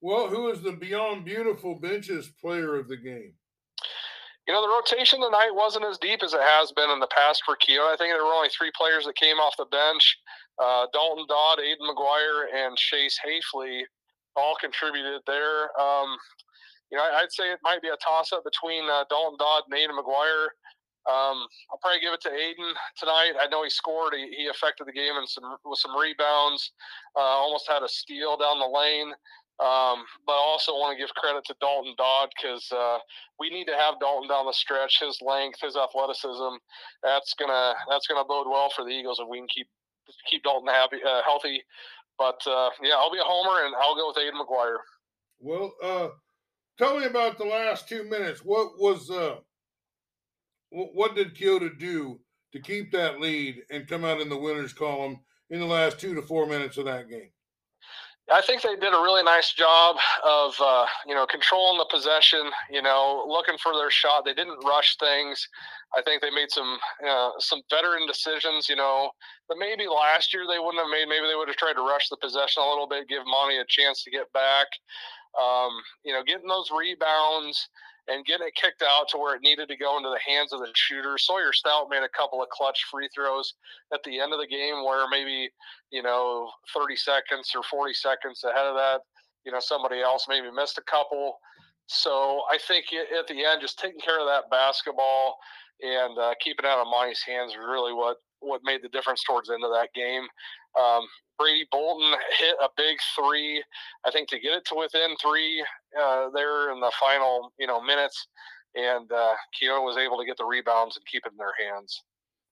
Well, 0.00 0.28
who 0.28 0.48
is 0.48 0.62
the 0.62 0.72
Beyond 0.72 1.24
Beautiful 1.24 1.74
Benches 1.74 2.30
player 2.40 2.76
of 2.76 2.88
the 2.88 2.96
game? 2.96 3.34
You 4.46 4.54
know, 4.54 4.62
the 4.62 4.74
rotation 4.74 5.20
tonight 5.20 5.50
wasn't 5.52 5.84
as 5.84 5.98
deep 5.98 6.22
as 6.22 6.32
it 6.32 6.40
has 6.40 6.72
been 6.72 6.88
in 6.88 7.00
the 7.00 7.08
past 7.14 7.42
for 7.44 7.54
Keota. 7.56 7.92
I 7.92 7.96
think 7.98 8.14
there 8.14 8.24
were 8.24 8.32
only 8.32 8.48
three 8.48 8.72
players 8.74 9.04
that 9.04 9.16
came 9.16 9.36
off 9.36 9.58
the 9.58 9.66
bench. 9.66 10.16
Uh, 10.58 10.86
Dalton 10.94 11.26
Dodd, 11.28 11.58
Aiden 11.58 11.84
McGuire, 11.84 12.46
and 12.54 12.74
Chase 12.78 13.18
Hafley 13.20 13.82
all 14.38 14.54
contributed 14.60 15.20
there. 15.26 15.74
Um, 15.78 16.16
you 16.90 16.96
know, 16.96 17.04
I'd 17.04 17.32
say 17.32 17.50
it 17.52 17.60
might 17.62 17.82
be 17.82 17.88
a 17.88 17.98
toss-up 17.98 18.44
between 18.44 18.88
uh, 18.88 19.04
Dalton 19.10 19.36
Dodd 19.38 19.64
and 19.68 19.74
Aiden 19.76 19.98
McGuire. 19.98 20.54
Um, 21.08 21.48
I'll 21.72 21.80
probably 21.80 22.00
give 22.00 22.12
it 22.12 22.20
to 22.22 22.30
Aiden 22.30 22.72
tonight. 22.96 23.32
I 23.40 23.48
know 23.48 23.64
he 23.64 23.70
scored. 23.70 24.14
He, 24.14 24.28
he 24.36 24.48
affected 24.48 24.86
the 24.86 24.92
game 24.92 25.16
and 25.16 25.28
some 25.28 25.44
with 25.64 25.78
some 25.78 25.96
rebounds. 25.96 26.72
Uh, 27.16 27.20
almost 27.20 27.68
had 27.68 27.82
a 27.82 27.88
steal 27.88 28.36
down 28.36 28.58
the 28.58 28.68
lane. 28.68 29.12
Um, 29.58 30.06
but 30.24 30.38
I 30.38 30.44
also 30.46 30.72
want 30.72 30.94
to 30.94 31.02
give 31.02 31.12
credit 31.14 31.44
to 31.46 31.56
Dalton 31.60 31.94
Dodd 31.98 32.30
because 32.36 32.70
uh, 32.70 32.98
we 33.40 33.50
need 33.50 33.66
to 33.66 33.74
have 33.74 33.98
Dalton 33.98 34.28
down 34.28 34.46
the 34.46 34.52
stretch. 34.52 35.00
His 35.00 35.18
length, 35.20 35.58
his 35.60 35.76
athleticism, 35.76 36.62
that's 37.02 37.34
gonna 37.34 37.74
that's 37.90 38.06
gonna 38.06 38.24
bode 38.24 38.46
well 38.46 38.70
for 38.70 38.84
the 38.84 38.90
Eagles 38.90 39.18
if 39.18 39.26
we 39.28 39.38
can 39.38 39.48
keep 39.48 39.66
keep 40.30 40.44
Dalton 40.44 40.68
happy, 40.68 40.98
uh, 41.02 41.22
healthy. 41.24 41.64
But 42.18 42.40
uh, 42.46 42.70
yeah, 42.82 42.94
I'll 42.96 43.12
be 43.12 43.18
a 43.18 43.24
homer 43.24 43.64
and 43.64 43.74
I'll 43.76 43.94
go 43.94 44.08
with 44.08 44.16
Aiden 44.16 44.40
McGuire. 44.40 44.78
Well, 45.40 45.74
uh, 45.82 46.08
tell 46.78 46.98
me 46.98 47.06
about 47.06 47.38
the 47.38 47.44
last 47.44 47.88
two 47.88 48.04
minutes. 48.04 48.40
What 48.44 48.78
was 48.78 49.10
uh, 49.10 49.36
what 50.70 51.14
did 51.14 51.36
Keota 51.36 51.78
do 51.78 52.20
to 52.52 52.60
keep 52.60 52.92
that 52.92 53.20
lead 53.20 53.62
and 53.70 53.86
come 53.86 54.04
out 54.04 54.20
in 54.20 54.28
the 54.28 54.36
winners 54.36 54.72
column 54.72 55.20
in 55.50 55.60
the 55.60 55.66
last 55.66 55.98
two 56.00 56.14
to 56.14 56.22
four 56.22 56.46
minutes 56.46 56.76
of 56.76 56.86
that 56.86 57.08
game? 57.08 57.30
I 58.30 58.42
think 58.42 58.62
they 58.62 58.76
did 58.76 58.92
a 58.92 59.02
really 59.02 59.22
nice 59.22 59.52
job 59.52 59.96
of 60.24 60.54
uh, 60.60 60.86
you 61.06 61.14
know 61.14 61.26
controlling 61.26 61.78
the 61.78 61.86
possession. 61.90 62.50
You 62.70 62.82
know, 62.82 63.24
looking 63.26 63.56
for 63.58 63.72
their 63.74 63.90
shot. 63.90 64.24
They 64.24 64.34
didn't 64.34 64.64
rush 64.64 64.96
things. 64.98 65.48
I 65.96 66.02
think 66.02 66.20
they 66.20 66.30
made 66.30 66.50
some 66.50 66.78
uh, 67.06 67.30
some 67.38 67.62
veteran 67.70 68.06
decisions. 68.06 68.68
You 68.68 68.76
know, 68.76 69.10
that 69.48 69.56
maybe 69.58 69.86
last 69.86 70.34
year 70.34 70.44
they 70.46 70.58
wouldn't 70.58 70.82
have 70.82 70.90
made. 70.90 71.08
Maybe 71.08 71.26
they 71.26 71.36
would 71.36 71.48
have 71.48 71.56
tried 71.56 71.74
to 71.74 71.86
rush 71.86 72.08
the 72.08 72.18
possession 72.20 72.62
a 72.62 72.68
little 72.68 72.88
bit, 72.88 73.08
give 73.08 73.22
Monty 73.26 73.58
a 73.58 73.64
chance 73.68 74.02
to 74.04 74.10
get 74.10 74.32
back. 74.32 74.66
Um, 75.40 75.70
you 76.04 76.12
know, 76.12 76.22
getting 76.24 76.48
those 76.48 76.70
rebounds 76.70 77.68
and 78.08 78.24
getting 78.24 78.46
it 78.46 78.54
kicked 78.54 78.82
out 78.82 79.08
to 79.10 79.18
where 79.18 79.36
it 79.36 79.42
needed 79.42 79.68
to 79.68 79.76
go 79.76 79.96
into 79.96 80.08
the 80.08 80.32
hands 80.32 80.52
of 80.52 80.60
the 80.60 80.68
shooter. 80.74 81.16
Sawyer 81.18 81.52
Stout 81.52 81.88
made 81.90 82.02
a 82.02 82.16
couple 82.16 82.42
of 82.42 82.48
clutch 82.48 82.86
free 82.90 83.08
throws 83.14 83.54
at 83.92 84.00
the 84.04 84.18
end 84.18 84.32
of 84.32 84.40
the 84.40 84.46
game 84.46 84.84
where 84.84 85.08
maybe 85.08 85.50
you 85.90 86.02
know, 86.02 86.50
30 86.76 86.96
seconds 86.96 87.52
or 87.54 87.62
40 87.62 87.94
seconds 87.94 88.44
ahead 88.44 88.66
of 88.66 88.74
that. 88.74 89.00
You 89.44 89.52
know, 89.52 89.60
somebody 89.60 90.00
else 90.00 90.26
maybe 90.28 90.50
missed 90.50 90.78
a 90.78 90.82
couple. 90.82 91.38
So 91.86 92.42
I 92.50 92.58
think 92.58 92.86
at 92.92 93.26
the 93.26 93.44
end, 93.44 93.62
just 93.62 93.78
taking 93.78 94.00
care 94.00 94.20
of 94.20 94.26
that 94.26 94.50
basketball 94.50 95.36
and 95.80 96.18
uh, 96.18 96.34
keeping 96.40 96.66
it 96.66 96.68
out 96.68 96.80
of 96.80 96.88
Monty's 96.90 97.22
hands 97.22 97.54
really 97.56 97.92
what 97.92 98.18
what 98.40 98.60
made 98.62 98.82
the 98.82 98.88
difference 98.90 99.22
towards 99.24 99.48
the 99.48 99.54
end 99.54 99.64
of 99.64 99.72
that 99.72 99.88
game. 99.94 100.26
Um, 100.78 101.02
Brady 101.38 101.66
Bolton 101.70 102.12
hit 102.38 102.56
a 102.62 102.68
big 102.76 102.98
three, 103.14 103.62
I 104.04 104.10
think, 104.10 104.28
to 104.30 104.40
get 104.40 104.52
it 104.52 104.64
to 104.66 104.74
within 104.74 105.16
three 105.22 105.64
uh, 105.98 106.30
there 106.34 106.72
in 106.72 106.80
the 106.80 106.92
final 107.00 107.52
you 107.58 107.66
know 107.66 107.82
minutes, 107.82 108.26
and 108.74 109.10
uh, 109.12 109.34
Keota 109.54 109.82
was 109.84 109.96
able 109.96 110.18
to 110.18 110.26
get 110.26 110.36
the 110.36 110.44
rebounds 110.44 110.96
and 110.96 111.06
keep 111.06 111.24
it 111.24 111.32
in 111.32 111.38
their 111.38 111.54
hands. 111.72 112.02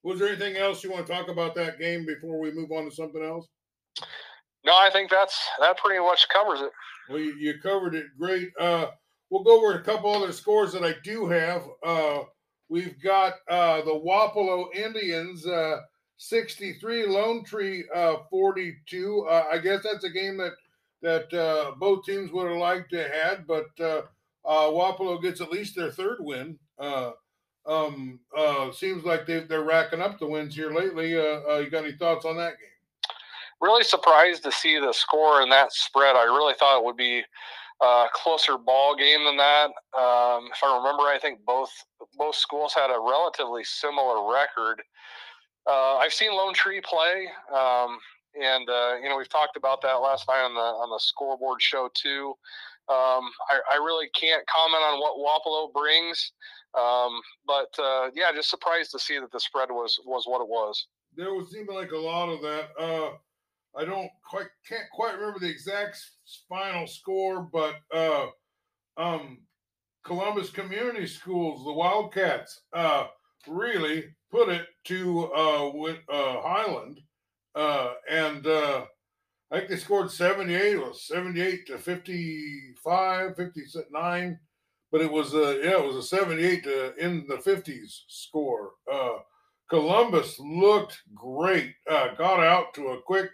Was 0.02 0.20
there 0.20 0.28
anything 0.28 0.56
else 0.56 0.84
you 0.84 0.92
want 0.92 1.06
to 1.06 1.12
talk 1.12 1.28
about 1.28 1.54
that 1.56 1.80
game 1.80 2.06
before 2.06 2.38
we 2.38 2.52
move 2.52 2.70
on 2.70 2.84
to 2.84 2.94
something 2.94 3.24
else? 3.24 3.48
No, 4.64 4.72
I 4.72 4.88
think 4.92 5.10
that's 5.10 5.36
that 5.60 5.78
pretty 5.78 6.00
much 6.00 6.26
covers 6.32 6.60
it. 6.60 6.70
Well, 7.08 7.18
you, 7.18 7.34
you 7.38 7.54
covered 7.60 7.94
it 7.94 8.06
great. 8.18 8.50
Uh, 8.58 8.86
we'll 9.30 9.44
go 9.44 9.58
over 9.58 9.78
a 9.78 9.82
couple 9.82 10.12
other 10.12 10.32
scores 10.32 10.72
that 10.72 10.84
I 10.84 10.94
do 11.04 11.26
have. 11.26 11.62
Uh, 11.84 12.18
we've 12.68 13.00
got 13.02 13.34
uh, 13.48 13.82
the 13.82 13.92
Wapello 13.92 14.74
Indians 14.74 15.46
uh, 15.46 15.78
63, 16.18 17.06
Lone 17.06 17.44
Tree 17.44 17.84
uh, 17.94 18.16
42. 18.30 19.26
Uh, 19.28 19.44
I 19.50 19.58
guess 19.58 19.82
that's 19.82 20.04
a 20.04 20.10
game 20.10 20.36
that 20.38 20.52
that 21.02 21.32
uh, 21.34 21.72
both 21.78 22.04
teams 22.04 22.32
would 22.32 22.48
have 22.48 22.58
liked 22.58 22.90
to 22.90 23.08
had, 23.08 23.46
but 23.46 23.66
uh, 23.78 24.02
uh, 24.44 24.70
Wapello 24.70 25.22
gets 25.22 25.40
at 25.40 25.50
least 25.50 25.76
their 25.76 25.90
third 25.90 26.16
win. 26.20 26.58
Uh, 26.78 27.12
um, 27.66 28.20
uh, 28.36 28.72
seems 28.72 29.04
like 29.04 29.26
they, 29.26 29.40
they're 29.40 29.64
racking 29.64 30.00
up 30.00 30.18
the 30.18 30.26
wins 30.26 30.54
here 30.54 30.72
lately. 30.72 31.16
Uh, 31.16 31.40
uh, 31.50 31.58
you 31.58 31.70
got 31.70 31.84
any 31.84 31.96
thoughts 31.96 32.24
on 32.24 32.36
that 32.36 32.58
game? 32.58 32.70
really 33.60 33.84
surprised 33.84 34.42
to 34.44 34.52
see 34.52 34.78
the 34.78 34.92
score 34.92 35.40
in 35.40 35.48
that 35.48 35.72
spread. 35.72 36.14
I 36.14 36.24
really 36.24 36.54
thought 36.58 36.78
it 36.78 36.84
would 36.84 36.96
be 36.96 37.22
a 37.80 38.06
closer 38.12 38.58
ball 38.58 38.94
game 38.94 39.24
than 39.24 39.38
that. 39.38 39.70
Um, 39.96 40.48
if 40.52 40.62
I 40.62 40.76
remember, 40.76 41.04
I 41.04 41.18
think 41.20 41.40
both 41.46 41.70
both 42.18 42.34
schools 42.34 42.74
had 42.74 42.90
a 42.90 43.00
relatively 43.00 43.64
similar 43.64 44.30
record. 44.30 44.82
Uh, 45.66 45.96
I've 45.96 46.12
seen 46.12 46.30
Lone 46.30 46.54
Tree 46.54 46.80
play, 46.80 47.28
um, 47.52 47.98
and 48.40 48.68
uh, 48.68 48.94
you 49.02 49.08
know 49.08 49.16
we've 49.16 49.28
talked 49.28 49.56
about 49.56 49.82
that 49.82 49.94
last 49.94 50.28
night 50.28 50.44
on 50.44 50.54
the 50.54 50.60
on 50.60 50.90
the 50.90 50.98
scoreboard 51.00 51.60
show 51.60 51.88
too. 51.94 52.34
Um, 52.88 53.24
I, 53.50 53.58
I 53.74 53.76
really 53.78 54.08
can't 54.14 54.46
comment 54.46 54.82
on 54.84 55.00
what 55.00 55.18
Wapello 55.18 55.72
brings, 55.72 56.32
um, 56.78 57.20
but 57.44 57.74
uh, 57.82 58.10
yeah, 58.14 58.30
just 58.32 58.48
surprised 58.48 58.92
to 58.92 58.98
see 59.00 59.18
that 59.18 59.32
the 59.32 59.40
spread 59.40 59.70
was 59.70 59.98
was 60.06 60.24
what 60.26 60.40
it 60.40 60.48
was. 60.48 60.86
there 61.16 61.34
was 61.34 61.54
even 61.56 61.74
like 61.74 61.90
a 61.90 61.98
lot 61.98 62.28
of 62.28 62.40
that. 62.42 62.68
Uh, 62.78 63.10
I 63.76 63.84
don't 63.84 64.10
quite 64.28 64.46
can't 64.68 64.88
quite 64.94 65.14
remember 65.18 65.40
the 65.40 65.50
exact 65.50 65.98
final 66.48 66.86
score, 66.86 67.48
but 67.52 67.74
uh, 67.92 68.26
um, 68.96 69.38
Columbus 70.04 70.50
Community 70.50 71.06
Schools, 71.06 71.64
the 71.64 71.72
Wildcats, 71.72 72.60
uh, 72.72 73.06
really 73.48 74.04
put 74.30 74.48
it 74.48 74.66
to 74.84 75.32
uh, 75.32 75.70
with, 75.74 75.98
uh, 76.08 76.40
Highland, 76.42 77.00
uh, 77.54 77.92
and 78.10 78.46
uh, 78.46 78.84
I 79.50 79.58
think 79.58 79.70
they 79.70 79.76
scored 79.76 80.10
78. 80.10 80.74
It 80.74 80.78
was 80.78 81.06
78 81.06 81.66
to 81.68 81.78
55, 81.78 83.36
59, 83.36 84.38
but 84.92 85.00
it 85.00 85.10
was 85.10 85.34
a 85.34 85.60
yeah, 85.62 85.78
it 85.78 85.86
was 85.86 85.96
a 85.96 86.02
78 86.02 86.64
to 86.64 86.94
in 86.96 87.26
the 87.28 87.36
50s 87.36 88.02
score. 88.08 88.72
Uh, 88.92 89.18
Columbus 89.68 90.38
looked 90.38 91.02
great. 91.14 91.74
Uh, 91.90 92.14
got 92.14 92.40
out 92.40 92.72
to 92.74 92.88
a 92.88 93.02
quick, 93.02 93.30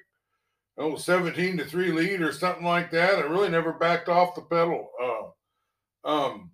oh, 0.79 0.97
17 0.97 1.59
to 1.59 1.65
3 1.65 1.93
lead 1.93 2.21
or 2.23 2.33
something 2.33 2.65
like 2.65 2.91
that. 2.91 3.19
It 3.19 3.29
really 3.29 3.51
never 3.51 3.73
backed 3.75 4.09
off 4.09 4.35
the 4.35 4.43
pedal. 4.43 4.89
Uh, 5.03 6.09
um, 6.09 6.51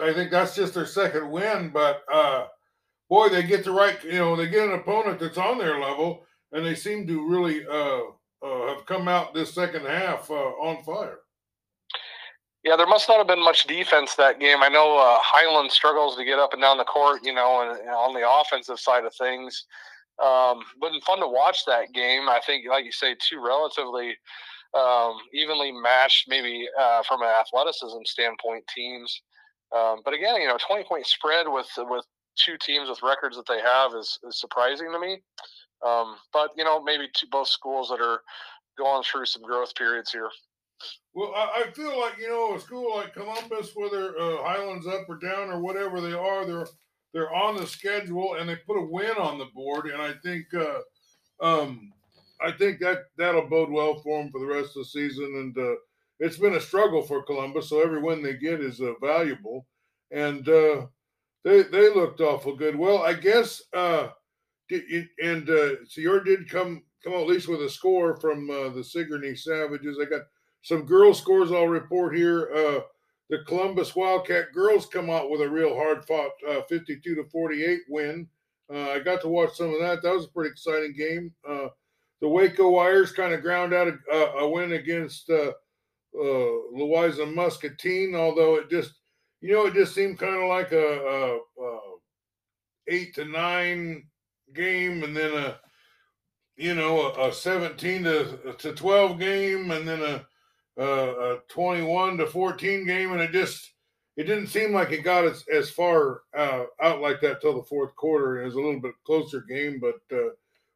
I 0.00 0.12
think 0.12 0.30
that's 0.30 0.54
just 0.54 0.74
their 0.74 0.86
second 0.86 1.30
win, 1.30 1.70
but 1.70 2.02
uh, 2.12 2.46
boy, 3.08 3.28
they 3.28 3.42
get 3.42 3.64
the 3.64 3.72
right, 3.72 4.02
you 4.04 4.12
know, 4.12 4.36
they 4.36 4.48
get 4.48 4.68
an 4.68 4.74
opponent 4.74 5.18
that's 5.18 5.38
on 5.38 5.58
their 5.58 5.80
level, 5.80 6.24
and 6.52 6.64
they 6.64 6.74
seem 6.74 7.06
to 7.06 7.28
really 7.28 7.66
uh, 7.66 8.00
uh, 8.42 8.74
have 8.74 8.86
come 8.86 9.08
out 9.08 9.34
this 9.34 9.54
second 9.54 9.86
half 9.86 10.30
uh, 10.30 10.34
on 10.34 10.82
fire. 10.84 11.18
Yeah, 12.64 12.76
there 12.76 12.86
must 12.86 13.08
not 13.08 13.18
have 13.18 13.26
been 13.26 13.42
much 13.42 13.66
defense 13.66 14.14
that 14.16 14.40
game. 14.40 14.62
I 14.62 14.68
know 14.68 14.98
uh, 14.98 15.18
Highland 15.22 15.70
struggles 15.72 16.16
to 16.16 16.24
get 16.24 16.38
up 16.38 16.52
and 16.52 16.60
down 16.60 16.76
the 16.76 16.84
court, 16.84 17.20
you 17.24 17.32
know, 17.32 17.62
and, 17.62 17.80
and 17.80 17.90
on 17.90 18.14
the 18.14 18.28
offensive 18.28 18.78
side 18.78 19.04
of 19.04 19.14
things. 19.14 19.64
Um, 20.22 20.60
but 20.80 20.90
fun 21.06 21.20
to 21.20 21.28
watch 21.28 21.64
that 21.66 21.92
game. 21.92 22.28
I 22.28 22.40
think, 22.44 22.66
like 22.68 22.84
you 22.84 22.92
say, 22.92 23.14
two 23.28 23.40
relatively 23.40 24.16
um, 24.76 25.14
evenly 25.32 25.72
matched, 25.72 26.28
maybe 26.28 26.66
uh, 26.78 27.02
from 27.04 27.22
an 27.22 27.28
athleticism 27.28 28.02
standpoint, 28.04 28.64
teams. 28.74 29.22
Um, 29.76 30.00
but 30.04 30.14
again, 30.14 30.40
you 30.40 30.48
know, 30.48 30.58
twenty 30.66 30.84
point 30.84 31.06
spread 31.06 31.46
with 31.48 31.68
with 31.78 32.04
two 32.36 32.56
teams 32.60 32.88
with 32.88 33.02
records 33.02 33.36
that 33.36 33.46
they 33.46 33.60
have 33.60 33.94
is, 33.94 34.18
is 34.22 34.38
surprising 34.38 34.90
to 34.92 34.98
me. 34.98 35.20
Um, 35.86 36.16
but 36.32 36.50
you 36.56 36.64
know, 36.64 36.82
maybe 36.82 37.08
two, 37.14 37.26
both 37.30 37.48
schools 37.48 37.88
that 37.88 38.00
are 38.00 38.20
going 38.76 39.02
through 39.02 39.26
some 39.26 39.42
growth 39.42 39.74
periods 39.74 40.12
here. 40.12 40.30
Well, 41.14 41.32
I, 41.34 41.64
I 41.64 41.70
feel 41.72 41.98
like 41.98 42.18
you 42.18 42.28
know 42.28 42.54
a 42.54 42.60
school 42.60 42.96
like 42.96 43.14
Columbus, 43.14 43.72
whether 43.74 44.18
uh, 44.18 44.42
Highlands 44.42 44.86
up 44.86 45.08
or 45.08 45.16
down 45.16 45.50
or 45.50 45.60
whatever 45.60 46.00
they 46.00 46.12
are, 46.12 46.44
they're 46.46 46.66
they're 47.12 47.34
on 47.34 47.56
the 47.56 47.66
schedule 47.66 48.34
and 48.34 48.48
they 48.48 48.56
put 48.56 48.78
a 48.78 48.86
win 48.86 49.16
on 49.18 49.38
the 49.38 49.46
board, 49.54 49.86
and 49.86 50.00
I 50.00 50.12
think 50.22 50.46
uh, 50.54 50.80
um, 51.40 51.92
I 52.40 52.52
think 52.52 52.80
that 52.80 53.06
that'll 53.16 53.48
bode 53.48 53.70
well 53.70 53.96
for 54.00 54.22
them 54.22 54.30
for 54.30 54.40
the 54.40 54.46
rest 54.46 54.76
of 54.76 54.82
the 54.82 54.84
season. 54.84 55.24
And 55.24 55.58
uh, 55.58 55.74
it's 56.20 56.38
been 56.38 56.54
a 56.54 56.60
struggle 56.60 57.02
for 57.02 57.22
Columbus, 57.22 57.68
so 57.68 57.80
every 57.80 58.00
win 58.00 58.22
they 58.22 58.34
get 58.34 58.60
is 58.60 58.80
uh, 58.80 58.94
valuable. 59.00 59.66
And 60.10 60.48
uh, 60.48 60.86
they 61.44 61.62
they 61.64 61.92
looked 61.94 62.20
awful 62.20 62.56
good. 62.56 62.76
Well, 62.76 63.02
I 63.02 63.14
guess 63.14 63.62
uh, 63.74 64.08
and 64.70 65.48
uh, 65.50 65.76
did 66.24 66.50
come 66.50 66.82
come 67.02 67.12
out 67.12 67.22
at 67.22 67.28
least 67.28 67.48
with 67.48 67.62
a 67.62 67.70
score 67.70 68.16
from 68.16 68.50
uh, 68.50 68.70
the 68.70 68.82
Sigourney 68.82 69.34
Savages. 69.36 69.98
I 70.00 70.08
got 70.08 70.22
some 70.62 70.84
girls 70.84 71.18
scores 71.18 71.52
I'll 71.52 71.68
report 71.68 72.16
here. 72.16 72.50
Uh, 72.54 72.80
the 73.30 73.38
Columbus 73.46 73.94
Wildcat 73.94 74.52
girls 74.52 74.86
come 74.86 75.10
out 75.10 75.30
with 75.30 75.42
a 75.42 75.48
real 75.48 75.74
hard 75.74 76.04
fought 76.04 76.32
uh, 76.48 76.62
52 76.68 77.14
to 77.14 77.24
48 77.24 77.80
win. 77.88 78.26
Uh, 78.72 78.90
I 78.90 78.98
got 79.00 79.20
to 79.22 79.28
watch 79.28 79.54
some 79.54 79.72
of 79.72 79.80
that. 79.80 80.02
That 80.02 80.14
was 80.14 80.24
a 80.24 80.30
pretty 80.30 80.50
exciting 80.50 80.94
game. 80.96 81.32
Uh, 81.48 81.68
the 82.20 82.28
Waco 82.28 82.70
Wires 82.70 83.12
kind 83.12 83.32
of 83.32 83.42
ground 83.42 83.72
out 83.72 83.88
a, 83.88 84.16
a 84.16 84.48
win 84.48 84.72
against 84.72 85.30
uh, 85.30 85.52
Louisa 86.72 87.26
Muscatine, 87.26 88.14
although 88.14 88.56
it 88.56 88.70
just, 88.70 88.92
you 89.40 89.52
know, 89.52 89.66
it 89.66 89.74
just 89.74 89.94
seemed 89.94 90.18
kind 90.18 90.36
of 90.36 90.48
like 90.48 90.72
a, 90.72 90.78
a, 90.78 91.62
a, 91.62 91.80
eight 92.88 93.14
to 93.14 93.24
nine 93.24 94.04
game, 94.54 95.02
and 95.02 95.16
then 95.16 95.32
a, 95.34 95.58
you 96.56 96.74
know, 96.74 97.12
a, 97.12 97.32
17 97.32 98.02
to, 98.04 98.54
to 98.58 98.72
12 98.72 99.18
game, 99.18 99.70
and 99.70 99.86
then 99.86 100.02
a, 100.02 100.82
a 100.82 101.38
21 101.48 102.16
to 102.18 102.26
14 102.26 102.86
game, 102.86 103.12
and 103.12 103.20
it 103.20 103.32
just 103.32 103.72
it 104.18 104.24
didn't 104.24 104.48
seem 104.48 104.72
like 104.72 104.90
it 104.90 105.04
got 105.04 105.24
as, 105.24 105.44
as 105.52 105.70
far 105.70 106.22
uh, 106.36 106.64
out 106.82 107.00
like 107.00 107.20
that 107.20 107.40
till 107.40 107.54
the 107.54 107.62
fourth 107.62 107.94
quarter. 107.94 108.42
It 108.42 108.46
was 108.46 108.54
a 108.54 108.60
little 108.60 108.80
bit 108.80 108.94
closer 109.06 109.42
game, 109.42 109.80
but 109.80 110.00
uh, 110.12 110.30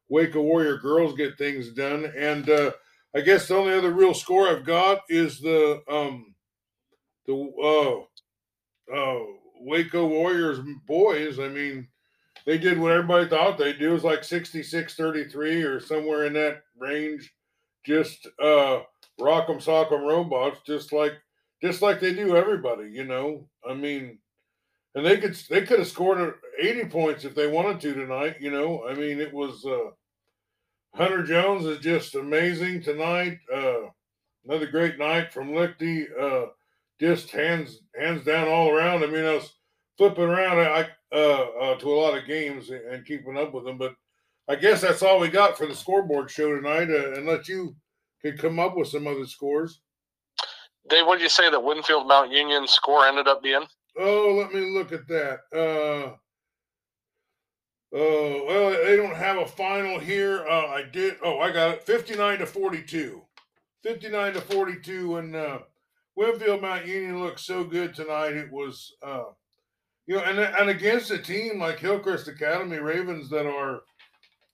Waco 0.08 0.40
Warrior 0.42 0.76
girls 0.76 1.16
get 1.16 1.36
things 1.36 1.70
done. 1.70 2.12
And 2.16 2.48
uh, 2.48 2.70
I 3.14 3.20
guess 3.20 3.48
the 3.48 3.56
only 3.56 3.74
other 3.74 3.92
real 3.92 4.14
score 4.14 4.48
I've 4.48 4.64
got 4.64 5.00
is 5.08 5.38
the 5.40 5.82
um, 5.88 6.34
the 7.26 8.06
uh, 8.90 8.94
uh, 8.94 9.24
Waco 9.60 10.06
Warriors 10.06 10.58
boys. 10.86 11.38
I 11.38 11.48
mean, 11.48 11.88
they 12.46 12.58
did 12.58 12.78
what 12.78 12.92
everybody 12.92 13.28
thought 13.28 13.58
they'd 13.58 13.78
do. 13.78 13.90
It 13.90 13.94
was 13.94 14.04
like 14.04 14.24
66 14.24 14.94
33 14.94 15.62
or 15.62 15.80
somewhere 15.80 16.24
in 16.24 16.32
that 16.34 16.62
range. 16.78 17.32
Just 17.84 18.26
uh, 18.40 18.80
rock'em 19.20 19.62
sock'em 19.62 20.06
robots, 20.06 20.60
just 20.66 20.92
like 20.92 21.14
just 21.62 21.82
like 21.82 22.00
they 22.00 22.14
do 22.14 22.36
everybody, 22.36 22.90
you 22.90 23.04
know. 23.04 23.48
I 23.68 23.74
mean, 23.74 24.18
and 24.94 25.04
they 25.04 25.18
could 25.18 25.34
they 25.50 25.62
could 25.62 25.80
have 25.80 25.88
scored 25.88 26.34
80 26.60 26.86
points 26.86 27.24
if 27.24 27.34
they 27.34 27.46
wanted 27.46 27.80
to 27.80 27.94
tonight, 27.94 28.36
you 28.40 28.50
know. 28.50 28.86
I 28.88 28.94
mean, 28.94 29.20
it 29.20 29.32
was 29.32 29.64
uh 29.64 29.90
Hunter 30.94 31.22
Jones 31.22 31.64
is 31.64 31.78
just 31.78 32.14
amazing 32.14 32.82
tonight. 32.82 33.38
Uh, 33.52 33.88
another 34.44 34.66
great 34.66 34.98
night 34.98 35.32
from 35.32 35.52
Lichty. 35.52 36.06
Uh, 36.18 36.48
just 37.00 37.30
hands 37.30 37.80
hands 37.98 38.24
down 38.24 38.46
all 38.46 38.70
around. 38.70 39.02
I 39.02 39.06
mean, 39.06 39.24
I 39.24 39.34
was 39.34 39.54
flipping 39.96 40.24
around 40.24 40.58
I, 40.58 40.88
uh, 41.12 41.46
uh, 41.60 41.74
to 41.76 41.88
a 41.88 41.98
lot 41.98 42.16
of 42.16 42.26
games 42.26 42.70
and 42.70 43.06
keeping 43.06 43.38
up 43.38 43.54
with 43.54 43.64
them, 43.64 43.78
but 43.78 43.94
I 44.48 44.56
guess 44.56 44.82
that's 44.82 45.02
all 45.02 45.18
we 45.18 45.28
got 45.28 45.56
for 45.56 45.66
the 45.66 45.74
scoreboard 45.74 46.30
show 46.30 46.54
tonight. 46.54 46.90
Uh, 46.90 47.14
unless 47.14 47.48
you 47.48 47.74
could 48.20 48.38
come 48.38 48.60
up 48.60 48.76
with 48.76 48.88
some 48.88 49.06
other 49.06 49.26
scores. 49.26 49.80
Dave, 50.88 51.06
what 51.06 51.16
did 51.16 51.22
you 51.22 51.28
say 51.28 51.50
the 51.50 51.58
Winfield 51.58 52.06
Mount 52.06 52.30
Union 52.30 52.66
score 52.66 53.06
ended 53.06 53.28
up 53.28 53.42
being? 53.42 53.64
Oh, 53.98 54.34
let 54.38 54.52
me 54.52 54.76
look 54.76 54.92
at 54.92 55.06
that. 55.08 56.18
Uh, 57.94 57.98
uh, 57.98 58.44
well, 58.46 58.70
they 58.70 58.96
don't 58.96 59.16
have 59.16 59.38
a 59.38 59.46
final 59.46 59.98
here. 59.98 60.46
Uh, 60.48 60.66
I 60.68 60.82
did. 60.90 61.16
Oh, 61.22 61.38
I 61.38 61.52
got 61.52 61.74
it. 61.74 61.82
59 61.82 62.38
to 62.38 62.46
42. 62.46 63.22
59 63.82 64.32
to 64.34 64.40
42. 64.40 65.16
And 65.16 65.36
uh, 65.36 65.58
Winfield 66.16 66.62
Mount 66.62 66.86
Union 66.86 67.20
looked 67.20 67.40
so 67.40 67.64
good 67.64 67.94
tonight. 67.94 68.32
It 68.32 68.50
was, 68.50 68.94
uh, 69.02 69.24
you 70.06 70.16
know, 70.16 70.22
and, 70.22 70.38
and 70.38 70.70
against 70.70 71.10
a 71.10 71.18
team 71.18 71.58
like 71.58 71.78
Hillcrest 71.78 72.28
Academy 72.28 72.78
Ravens 72.78 73.28
that 73.30 73.46
are 73.46 73.82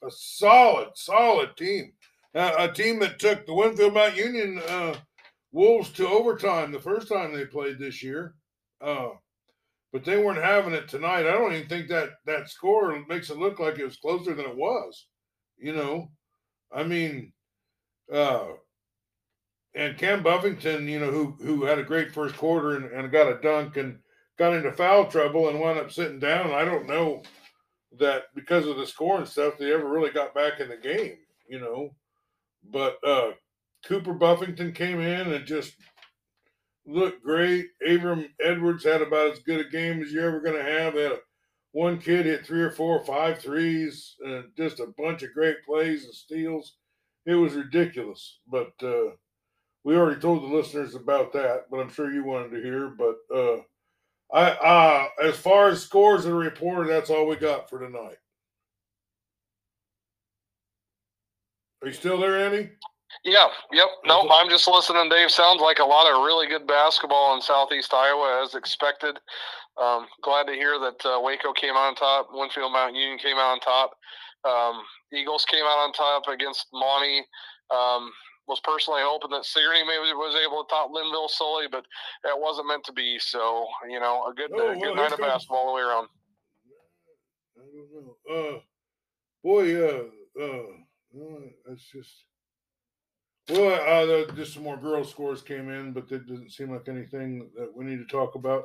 a 0.04 0.10
solid, 0.10 0.88
solid 0.94 1.56
team. 1.56 1.92
Uh, 2.34 2.54
a 2.58 2.72
team 2.72 2.98
that 3.00 3.18
took 3.18 3.46
the 3.46 3.54
Winfield 3.54 3.94
Mount 3.94 4.16
Union 4.16 4.60
uh, 4.68 4.94
Wolves 5.52 5.90
to 5.90 6.06
overtime 6.06 6.72
the 6.72 6.80
first 6.80 7.08
time 7.08 7.32
they 7.32 7.46
played 7.46 7.78
this 7.78 8.02
year. 8.02 8.34
But 9.92 10.04
they 10.04 10.22
weren't 10.22 10.42
having 10.42 10.74
it 10.74 10.88
tonight. 10.88 11.26
I 11.26 11.32
don't 11.32 11.54
even 11.54 11.68
think 11.68 11.88
that 11.88 12.10
that 12.26 12.50
score 12.50 13.02
makes 13.08 13.30
it 13.30 13.38
look 13.38 13.58
like 13.58 13.78
it 13.78 13.84
was 13.84 13.96
closer 13.96 14.34
than 14.34 14.44
it 14.44 14.56
was. 14.56 15.06
You 15.56 15.74
know, 15.74 16.10
I 16.72 16.84
mean, 16.84 17.32
uh, 18.12 18.48
and 19.74 19.96
Cam 19.96 20.22
Buffington, 20.22 20.88
you 20.88 20.98
know, 21.00 21.10
who 21.10 21.36
who 21.40 21.64
had 21.64 21.78
a 21.78 21.84
great 21.84 22.12
first 22.12 22.36
quarter 22.36 22.76
and, 22.76 22.90
and 22.92 23.12
got 23.12 23.32
a 23.32 23.40
dunk 23.40 23.76
and 23.76 23.98
got 24.38 24.54
into 24.54 24.72
foul 24.72 25.06
trouble 25.06 25.48
and 25.48 25.58
wound 25.58 25.78
up 25.78 25.90
sitting 25.90 26.18
down. 26.18 26.52
I 26.52 26.64
don't 26.64 26.86
know 26.86 27.22
that 27.98 28.24
because 28.34 28.66
of 28.66 28.76
the 28.76 28.86
score 28.86 29.18
and 29.18 29.28
stuff, 29.28 29.54
they 29.58 29.72
ever 29.72 29.88
really 29.88 30.10
got 30.10 30.34
back 30.34 30.60
in 30.60 30.68
the 30.68 30.76
game. 30.76 31.16
You 31.48 31.60
know, 31.60 31.94
but 32.70 32.98
uh, 33.06 33.30
Cooper 33.86 34.12
Buffington 34.12 34.72
came 34.72 35.00
in 35.00 35.32
and 35.32 35.46
just 35.46 35.74
looked 36.88 37.22
great. 37.22 37.66
Abram 37.86 38.28
Edwards 38.40 38.84
had 38.84 39.02
about 39.02 39.32
as 39.32 39.38
good 39.40 39.64
a 39.64 39.68
game 39.68 40.02
as 40.02 40.10
you're 40.10 40.26
ever 40.26 40.40
going 40.40 40.56
to 40.56 40.70
have. 40.70 40.94
Had 40.94 41.12
a, 41.12 41.18
one 41.72 41.98
kid 41.98 42.26
hit 42.26 42.46
three 42.46 42.62
or 42.62 42.70
four, 42.70 43.04
five 43.04 43.38
threes, 43.38 44.16
and 44.24 44.44
just 44.56 44.80
a 44.80 44.92
bunch 44.96 45.22
of 45.22 45.34
great 45.34 45.62
plays 45.64 46.04
and 46.04 46.14
steals. 46.14 46.76
It 47.26 47.34
was 47.34 47.54
ridiculous, 47.54 48.38
but 48.50 48.72
uh, 48.82 49.10
we 49.84 49.96
already 49.96 50.20
told 50.20 50.42
the 50.42 50.54
listeners 50.54 50.94
about 50.94 51.32
that. 51.34 51.66
But 51.70 51.80
I'm 51.80 51.92
sure 51.92 52.12
you 52.12 52.24
wanted 52.24 52.52
to 52.52 52.62
hear. 52.62 52.88
But 52.88 53.16
uh, 53.34 53.58
I, 54.32 54.50
uh, 54.50 55.08
as 55.22 55.36
far 55.36 55.68
as 55.68 55.82
scores 55.82 56.26
are 56.26 56.34
reported, 56.34 56.90
that's 56.90 57.10
all 57.10 57.26
we 57.26 57.36
got 57.36 57.68
for 57.68 57.78
tonight. 57.78 58.16
Are 61.82 61.88
you 61.88 61.94
still 61.94 62.18
there, 62.18 62.38
Andy? 62.38 62.70
Yeah, 63.24 63.48
yep. 63.72 63.88
No, 64.04 64.28
I'm 64.30 64.48
just 64.48 64.68
listening, 64.68 65.08
Dave. 65.08 65.30
Sounds 65.30 65.60
like 65.60 65.78
a 65.78 65.84
lot 65.84 66.06
of 66.06 66.24
really 66.24 66.46
good 66.46 66.66
basketball 66.66 67.34
in 67.34 67.40
Southeast 67.40 67.92
Iowa, 67.92 68.42
as 68.44 68.54
expected. 68.54 69.18
Um, 69.80 70.06
glad 70.22 70.46
to 70.46 70.52
hear 70.52 70.78
that 70.78 71.04
uh, 71.04 71.20
Waco 71.20 71.52
came 71.52 71.74
out 71.74 71.88
on 71.88 71.94
top, 71.94 72.28
Winfield 72.32 72.72
Mountain 72.72 72.96
Union 72.96 73.18
came 73.18 73.36
out 73.36 73.52
on 73.52 73.60
top. 73.60 73.92
Um, 74.44 74.82
Eagles 75.12 75.44
came 75.50 75.64
out 75.64 75.78
on 75.78 75.92
top 75.92 76.28
against 76.28 76.66
Monty. 76.72 77.24
Um, 77.70 78.10
was 78.46 78.60
personally 78.64 79.02
hoping 79.04 79.30
that 79.30 79.44
Sigourney 79.44 79.84
maybe 79.84 80.14
was 80.14 80.34
able 80.34 80.64
to 80.64 80.70
top 80.70 80.90
Lynnville 80.90 81.28
Sully, 81.28 81.66
but 81.70 81.84
that 82.24 82.38
wasn't 82.38 82.66
meant 82.66 82.82
to 82.84 82.92
be. 82.92 83.18
So, 83.18 83.66
you 83.88 84.00
know, 84.00 84.26
a 84.26 84.34
good, 84.34 84.50
oh, 84.54 84.70
a 84.70 84.74
good 84.74 84.96
night 84.96 85.12
of 85.12 85.18
basketball 85.18 85.58
all 85.58 85.66
the 85.68 85.76
way 85.76 85.82
around. 85.82 86.08
I 87.58 87.62
don't 87.76 87.92
know. 87.92 88.56
Uh, 88.56 88.60
boy, 89.44 89.84
uh, 89.84 90.04
uh, 90.42 91.40
that's 91.66 91.84
just 91.92 92.24
well, 93.50 94.28
uh, 94.28 94.32
just 94.34 94.54
some 94.54 94.62
more 94.62 94.76
girl 94.76 95.04
scores 95.04 95.42
came 95.42 95.70
in, 95.70 95.92
but 95.92 96.08
that 96.08 96.26
doesn't 96.26 96.52
seem 96.52 96.70
like 96.70 96.88
anything 96.88 97.50
that 97.56 97.74
we 97.74 97.84
need 97.84 97.98
to 97.98 98.04
talk 98.04 98.34
about. 98.34 98.64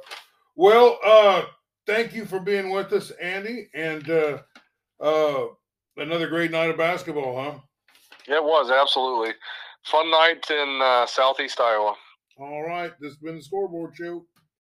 Well, 0.55 0.99
uh, 1.05 1.43
thank 1.87 2.13
you 2.13 2.25
for 2.25 2.39
being 2.39 2.69
with 2.69 2.91
us, 2.93 3.11
Andy, 3.11 3.69
and 3.73 4.09
uh, 4.09 4.37
uh, 4.99 5.45
another 5.97 6.27
great 6.27 6.51
night 6.51 6.69
of 6.69 6.77
basketball, 6.77 7.41
huh? 7.41 7.59
Yeah, 8.27 8.37
it 8.37 8.43
was 8.43 8.71
absolutely 8.71 9.33
fun 9.83 10.09
night 10.11 10.49
in 10.49 10.79
uh, 10.81 11.05
Southeast 11.05 11.59
Iowa. 11.59 11.95
All 12.37 12.63
right, 12.63 12.91
this 12.99 13.11
has 13.11 13.17
been 13.17 13.35
the 13.35 13.43
Scoreboard 13.43 13.95
Show. 13.95 14.25